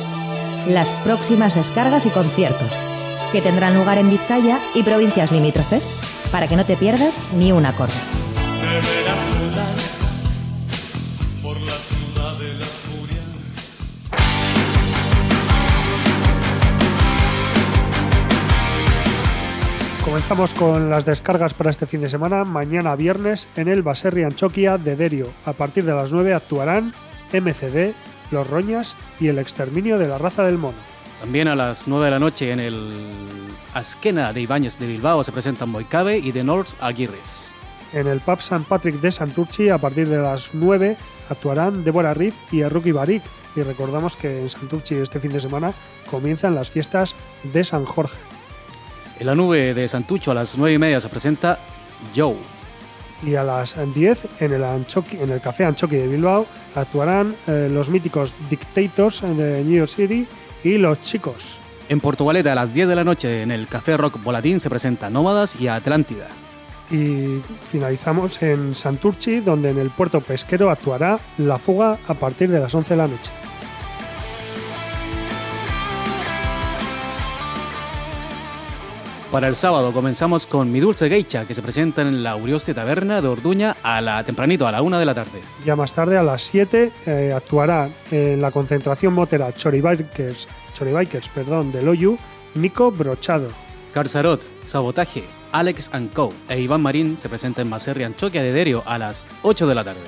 [0.67, 2.69] las próximas descargas y conciertos,
[3.31, 7.65] que tendrán lugar en Vizcaya y provincias limítrofes, para que no te pierdas ni un
[7.65, 7.91] acorde.
[20.05, 22.43] Comenzamos con las descargas para este fin de semana.
[22.43, 25.31] Mañana viernes en el Baserri Anchoquia de Derio.
[25.47, 26.93] A partir de las 9 actuarán
[27.33, 27.95] MCD,
[28.31, 30.77] Los Roñas y El Exterminio de la Raza del Mono.
[31.19, 32.93] También a las 9 de la noche en el
[33.73, 37.53] Asquena de Ibáñez de Bilbao se presentan Moicabe y The North Aguirres.
[37.93, 40.97] En el pub San Patrick de Santurchi, a partir de las 9,
[41.29, 43.21] actuarán Débora Riff y Erruki Barik.
[43.55, 45.73] Y recordamos que en Santurchi este fin de semana
[46.09, 48.17] comienzan las fiestas de San Jorge.
[49.19, 51.59] En la nube de Santucho a las 9 y media se presenta
[52.15, 52.60] Joe.
[53.23, 56.45] Y a las 10, en el, Anchoqui- en el Café Anchoqui de Bilbao,
[56.75, 60.27] actuarán eh, los míticos Dictators de New York City
[60.63, 61.59] y Los Chicos.
[61.89, 65.09] En Portugalete a las 10 de la noche en el Café Rock Volatín se presenta
[65.09, 66.27] Nómadas y Atlántida.
[66.89, 72.59] Y finalizamos en Santurchi, donde en el puerto pesquero actuará La Fuga a partir de
[72.59, 73.31] las 11 de la noche.
[79.31, 83.21] Para el sábado comenzamos con Mi Dulce Geisha, que se presenta en la Urioste Taberna
[83.21, 85.39] de Orduña a la tempranito, a la 1 de la tarde.
[85.63, 91.71] Ya más tarde, a las 7, eh, actuará en la concentración motera Choribikers, Choribikers perdón,
[91.71, 92.17] de Loyu,
[92.55, 93.47] Nico Brochado.
[93.93, 95.23] Carzarot, Sabotaje,
[95.53, 96.33] Alex and Co.
[96.49, 99.85] e Iván Marín se presenta en Maserri Anchoquia de Derio a las 8 de la
[99.85, 100.01] tarde.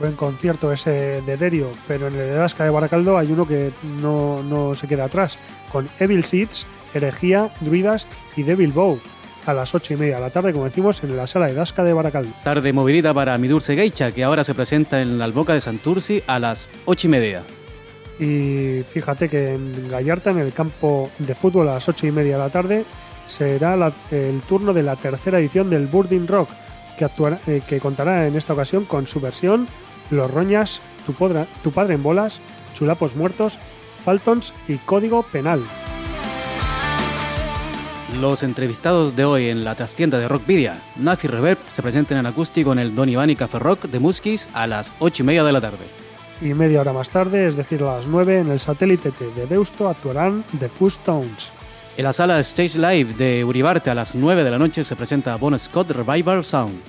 [0.00, 3.72] Buen concierto ese de Derio, pero en el de Dasca de Baracaldo hay uno que
[4.02, 5.38] no, no se queda atrás,
[5.70, 8.98] con Evil Seeds, Herejía, Druidas y Devil Bow,
[9.46, 11.84] a las 8 y media de la tarde, como decimos, en la sala de Dasca
[11.84, 12.32] de Baracaldo.
[12.42, 16.22] Tarde movidita para Mi Dulce Geisha, que ahora se presenta en la Alboca de Santurci
[16.26, 17.42] a las 8 y media.
[18.18, 22.34] Y fíjate que en Gallarta, en el campo de fútbol a las 8 y media
[22.34, 22.84] de la tarde,
[23.26, 26.48] será la- el turno de la tercera edición del Birding Rock,
[26.96, 29.66] que, actuará- eh, que contará en esta ocasión con su versión
[30.10, 32.40] Los Roñas, tu, podra- tu Padre en Bolas,
[32.74, 33.58] Chulapos Muertos,
[34.04, 35.60] Faltons y Código Penal.
[38.20, 42.72] Los entrevistados de hoy en la trastienda de Rockvidia, Nazi Reverb, se presentan en acústico
[42.72, 45.60] en el Don Iván Café Rock de Muskis a las 8 y media de la
[45.60, 45.84] tarde.
[46.40, 49.46] Y media hora más tarde, es decir, a las 9, en el satélite T de
[49.46, 51.50] Deusto actuarán The Fuzz Tones.
[51.96, 55.36] En la sala Stage Live de Uribarte a las 9 de la noche se presenta
[55.36, 56.80] Bon Scott Revival Sound.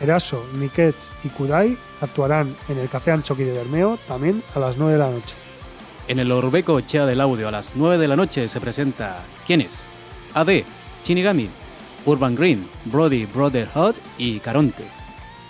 [0.00, 4.92] Eraso, Niquets y Kudai actuarán en el Café Anchoqui de Bermeo también a las 9
[4.92, 5.34] de la noche.
[6.06, 9.86] En el Orbeco Chea del Audio a las 9 de la noche se presenta ¿Quiénes?
[10.34, 10.62] AD,
[11.04, 11.48] Shinigami,
[12.06, 14.84] Urban Green, Brody Brotherhood y Caronte.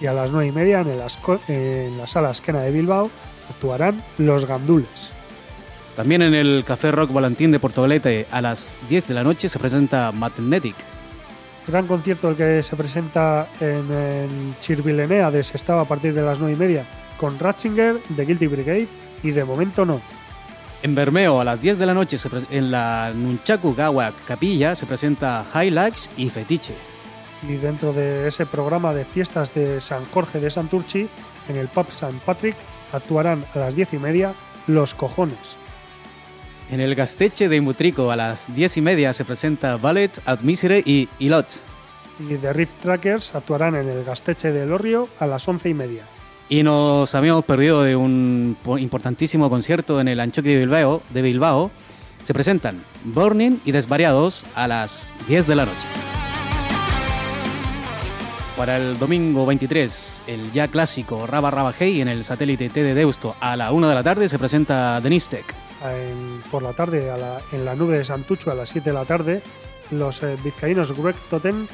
[0.00, 3.10] Y a las 9 y media en, el Asco- en la sala Esquena de Bilbao
[3.50, 5.10] actuarán Los Gandules.
[5.96, 9.58] También en el Café Rock Valentín de Portugalete a las 10 de la noche se
[9.58, 10.76] presenta Magnetic.
[11.66, 16.38] Gran concierto el que se presenta en el Chirvilenea de Sestao a partir de las
[16.38, 16.86] 9 y media
[17.18, 18.88] con Ratzinger, The Guilty Brigade
[19.22, 20.00] y de momento no.
[20.82, 22.16] En Bermeo a las 10 de la noche
[22.50, 26.74] en la Nunchaku Gawa Capilla se presenta Highlights y Fetiche.
[27.46, 31.06] Y dentro de ese programa de fiestas de San Jorge de Santurchi,
[31.48, 32.56] en el pub San Patrick
[32.92, 34.34] actuarán a las 10 y media
[34.66, 35.58] Los Cojones.
[36.70, 40.82] En el Gasteche de Mutrico a las 10 y media se presenta Ballet, Ad Misere
[40.84, 41.60] y Ilot.
[42.20, 46.04] Y The Rift Trackers actuarán en el Gasteche de Lorrio a las 11 y media.
[46.50, 51.22] Y nos habíamos perdido de un po- importantísimo concierto en el Anchoqui de Bilbao, de
[51.22, 51.70] Bilbao.
[52.24, 55.86] Se presentan Burning y Desvariados a las 10 de la noche.
[58.56, 63.34] Para el domingo 23, el ya clásico Raba Raba en el satélite T de Deusto
[63.40, 65.54] a la 1 de la tarde se presenta Denistec.
[65.82, 67.10] En- por la tarde,
[67.52, 69.40] en la nube de Santucho a las 7 de la tarde,
[69.92, 71.68] los eh, vizcaínos Greg Totem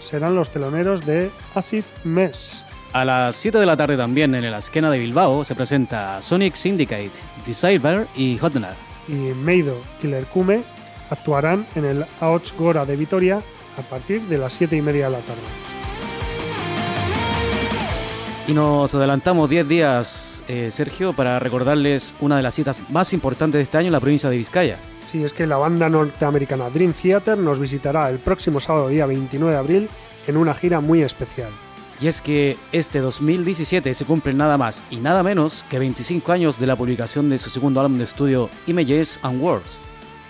[0.00, 2.64] serán los teloneros de Acid Mess.
[2.92, 6.56] A las 7 de la tarde también en el Asquena de Bilbao se presenta Sonic
[6.56, 7.12] Syndicate,
[7.42, 8.74] Desire y Hotner.
[9.08, 10.62] y Meido Killer Kume
[11.08, 13.40] actuarán en el Aots Gora de Vitoria
[13.78, 15.40] a partir de las 7 y media de la tarde.
[18.46, 23.58] Y nos adelantamos 10 días, eh, Sergio, para recordarles una de las citas más importantes
[23.58, 24.76] de este año en la provincia de Vizcaya.
[25.10, 29.54] Sí, es que la banda norteamericana Dream Theater nos visitará el próximo sábado día 29
[29.54, 29.88] de abril
[30.26, 31.50] en una gira muy especial.
[32.02, 36.58] Y es que este 2017 se cumplen nada más y nada menos que 25 años
[36.58, 39.78] de la publicación de su segundo álbum de estudio Images and Words.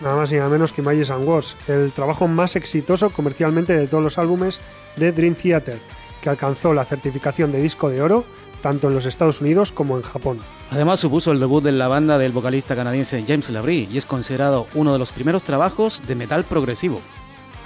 [0.03, 3.87] Nada más y nada menos que Images and Wars, el trabajo más exitoso comercialmente de
[3.87, 4.61] todos los álbumes
[4.97, 5.79] de Dream Theater,
[6.21, 8.27] que alcanzó la certificación de disco de oro
[8.61, 10.41] tanto en los Estados Unidos como en Japón.
[10.71, 14.67] Además supuso el debut de la banda del vocalista canadiense James Labrie y es considerado
[14.75, 17.01] uno de los primeros trabajos de metal progresivo.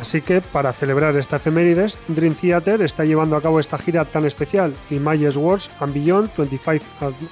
[0.00, 4.26] Así que, para celebrar esta efemérides, Dream Theater está llevando a cabo esta gira tan
[4.26, 6.84] especial, Myers Words and Beyond 25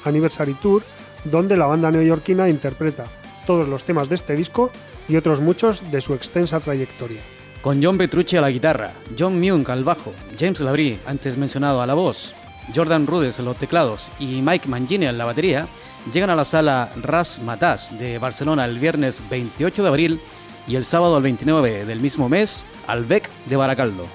[0.04, 0.82] Anniversary Tour,
[1.24, 3.04] donde la banda neoyorquina interpreta
[3.46, 4.70] todos los temas de este disco
[5.08, 7.20] y otros muchos de su extensa trayectoria.
[7.60, 11.86] Con John Petrucci a la guitarra, John Myung al bajo, James Labrie, antes mencionado, a
[11.86, 12.34] la voz,
[12.74, 15.68] Jordan Rudess a los teclados y Mike Mangini en la batería,
[16.12, 20.20] llegan a la sala Ras Matas de Barcelona el viernes 28 de abril
[20.66, 24.06] y el sábado el 29 del mismo mes al BEC de Baracaldo.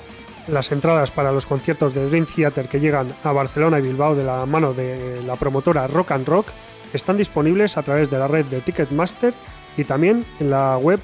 [0.48, 4.24] Las entradas para los conciertos de Dream Theater que llegan a Barcelona y Bilbao de
[4.24, 6.48] la mano de la promotora Rock and Rock
[6.94, 9.34] están disponibles a través de la red de Ticketmaster
[9.78, 11.00] y también en la web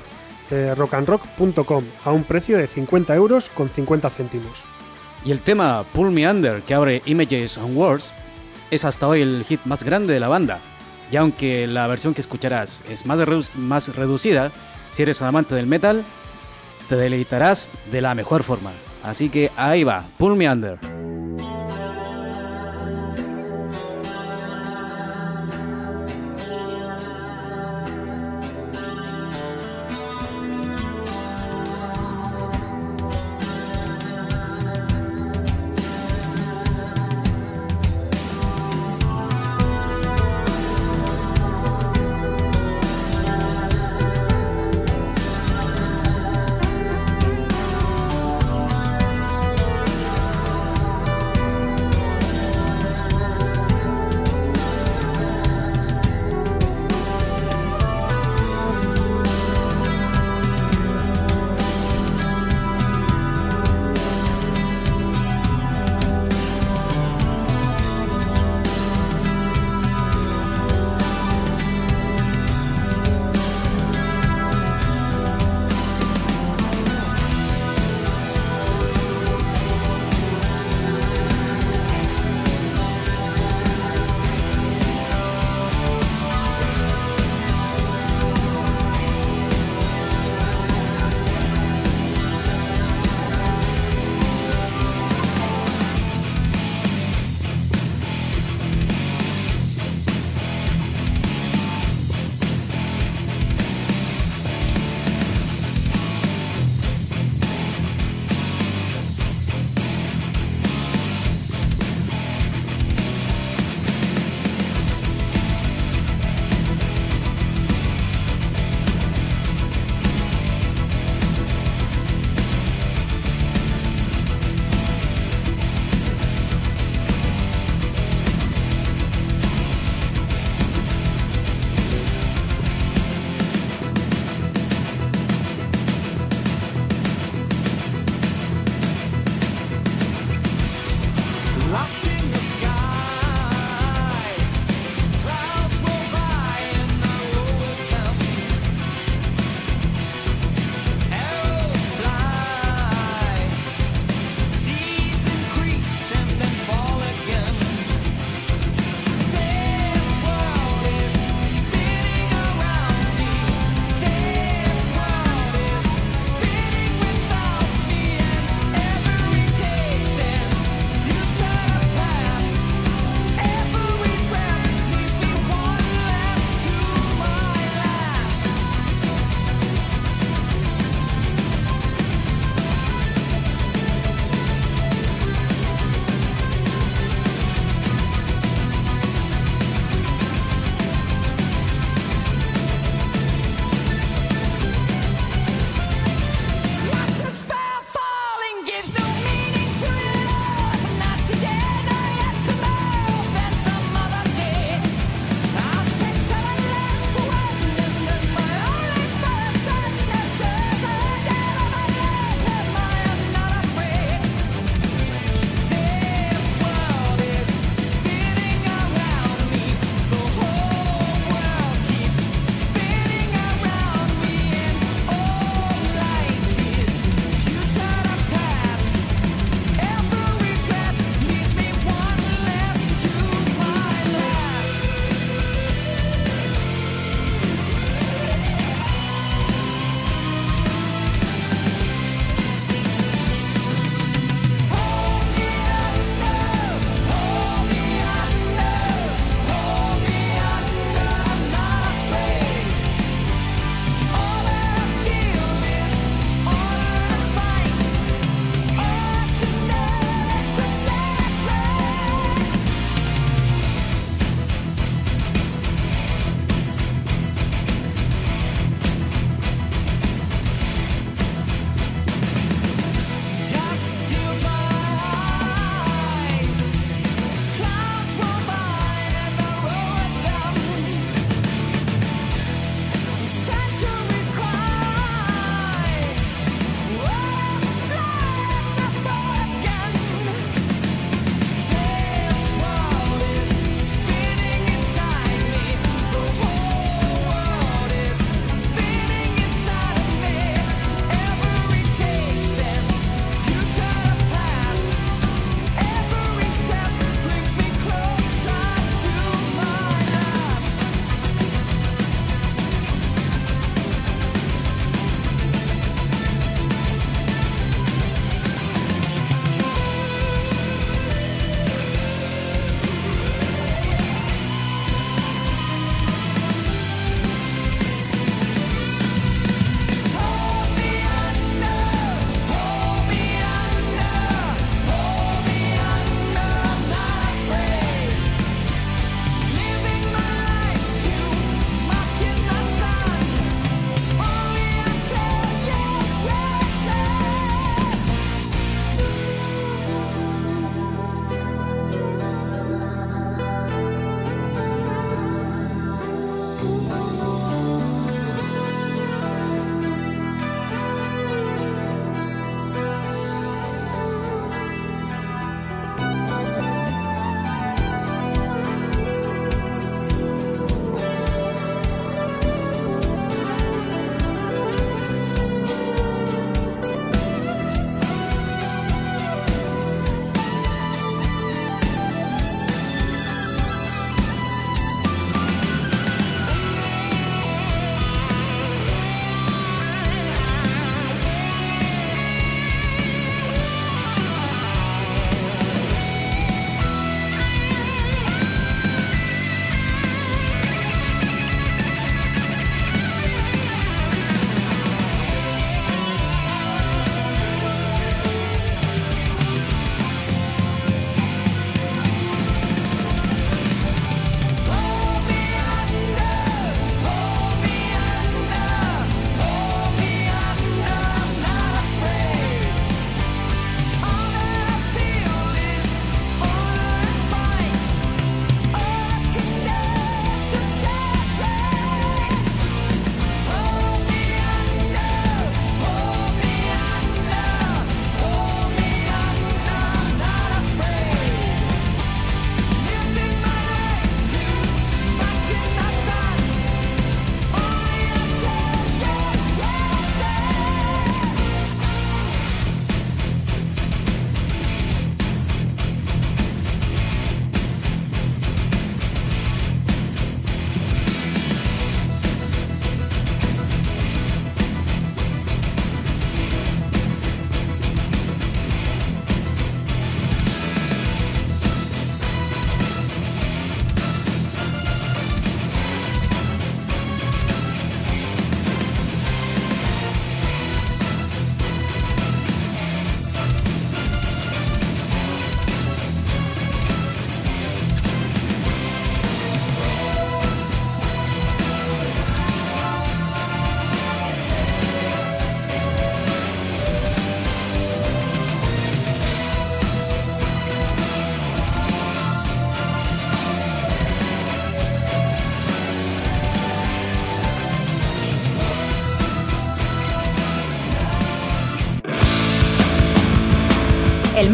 [0.50, 4.64] eh, rockandrock.com a un precio de 50 euros con 50 céntimos.
[5.24, 8.14] Y el tema Pull Me Under, que abre Images and Words,
[8.72, 10.60] es hasta hoy el hit más grande de la banda.
[11.12, 14.52] Y aunque la versión que escucharás es más, redu- más reducida,
[14.96, 16.06] si eres amante del metal,
[16.88, 18.72] te deleitarás de la mejor forma.
[19.04, 20.80] Así que ahí va, Pull Me Under.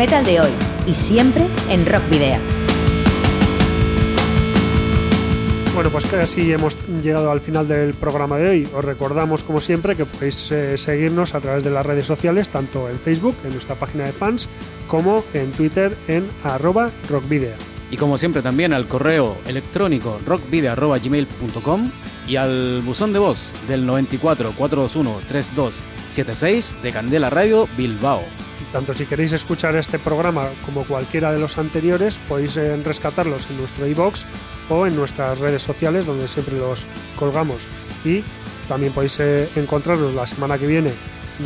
[0.01, 0.49] Metal de hoy
[0.87, 2.39] y siempre en Rock Video.
[5.75, 8.67] Bueno, pues casi hemos llegado al final del programa de hoy.
[8.73, 12.89] Os recordamos, como siempre, que podéis eh, seguirnos a través de las redes sociales, tanto
[12.89, 14.49] en Facebook, en nuestra página de fans,
[14.87, 17.55] como en Twitter en arroba rockvidea.
[17.91, 21.91] Y como siempre también al correo electrónico rockvideo.gmail.com
[22.27, 28.23] y al buzón de voz del 94 421 3276 de Candela Radio Bilbao.
[28.71, 33.57] Tanto si queréis escuchar este programa como cualquiera de los anteriores, podéis eh, rescatarlos en
[33.57, 34.25] nuestro iBox
[34.69, 36.85] o en nuestras redes sociales, donde siempre los
[37.19, 37.63] colgamos.
[38.05, 38.23] Y
[38.67, 40.93] también podéis eh, encontrarnos la semana que viene,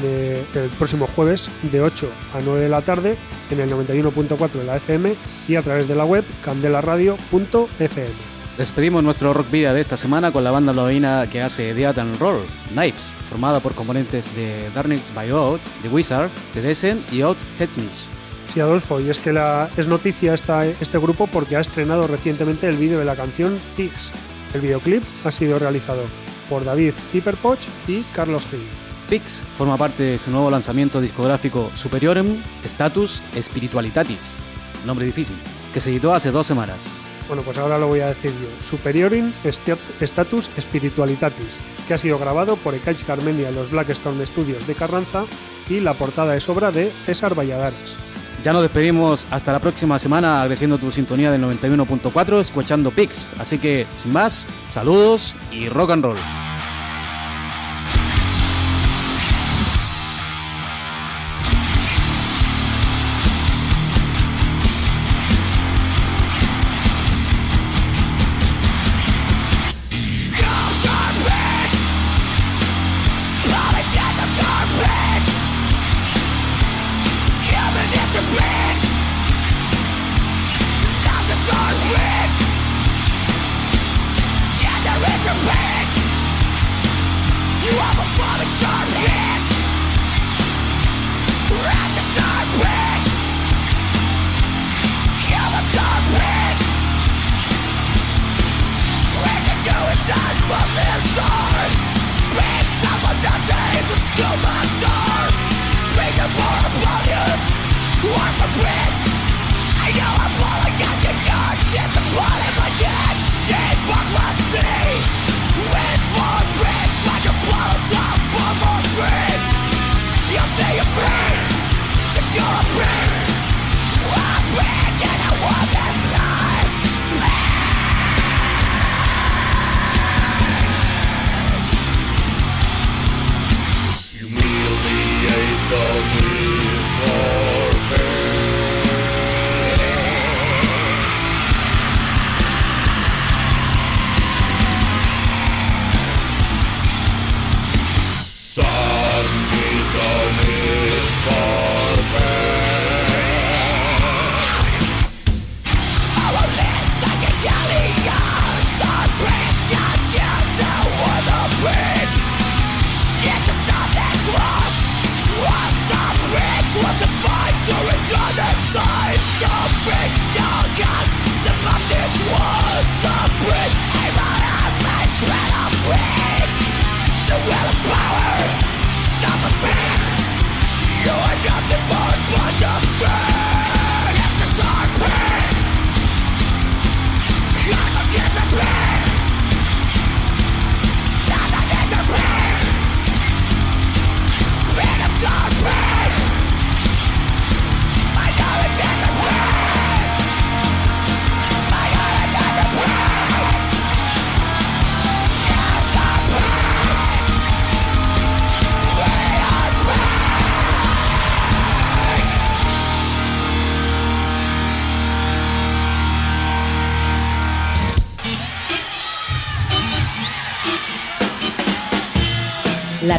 [0.03, 3.17] el próximo jueves, de 8 a 9 de la tarde,
[3.49, 5.15] en el 91.4 de la FM
[5.47, 8.35] y a través de la web candelaradio.fm.
[8.57, 12.17] Despedimos nuestro rock vida de esta semana con la banda lovaina que hace Death and
[12.19, 12.41] Roll,
[12.71, 18.07] Knives, formada por componentes de Darnix by Out, The Wizard, The Descent y Out Hedges.
[18.53, 22.69] Sí, Adolfo, y es que la, es noticia esta, este grupo porque ha estrenado recientemente
[22.69, 24.13] el vídeo de la canción Pigs.
[24.53, 26.03] El videoclip ha sido realizado
[26.49, 28.63] por David Piperpoch y Carlos Gil.
[29.09, 34.41] Pix forma parte de su nuevo lanzamiento discográfico Superiorem Status Spiritualitatis,
[34.85, 35.35] nombre difícil,
[35.73, 37.04] que se editó hace dos semanas.
[37.27, 38.65] Bueno, pues ahora lo voy a decir yo.
[38.65, 44.75] Superiorin Status Spiritualitatis, que ha sido grabado por Ekaich Carmenia en los Blackstone Studios de
[44.75, 45.25] Carranza
[45.69, 47.97] y la portada es obra de César Valladares.
[48.43, 53.33] Ya nos despedimos hasta la próxima semana agradeciendo tu sintonía del 91.4 escuchando Pix.
[53.39, 56.54] Así que, sin más, saludos y rock and roll.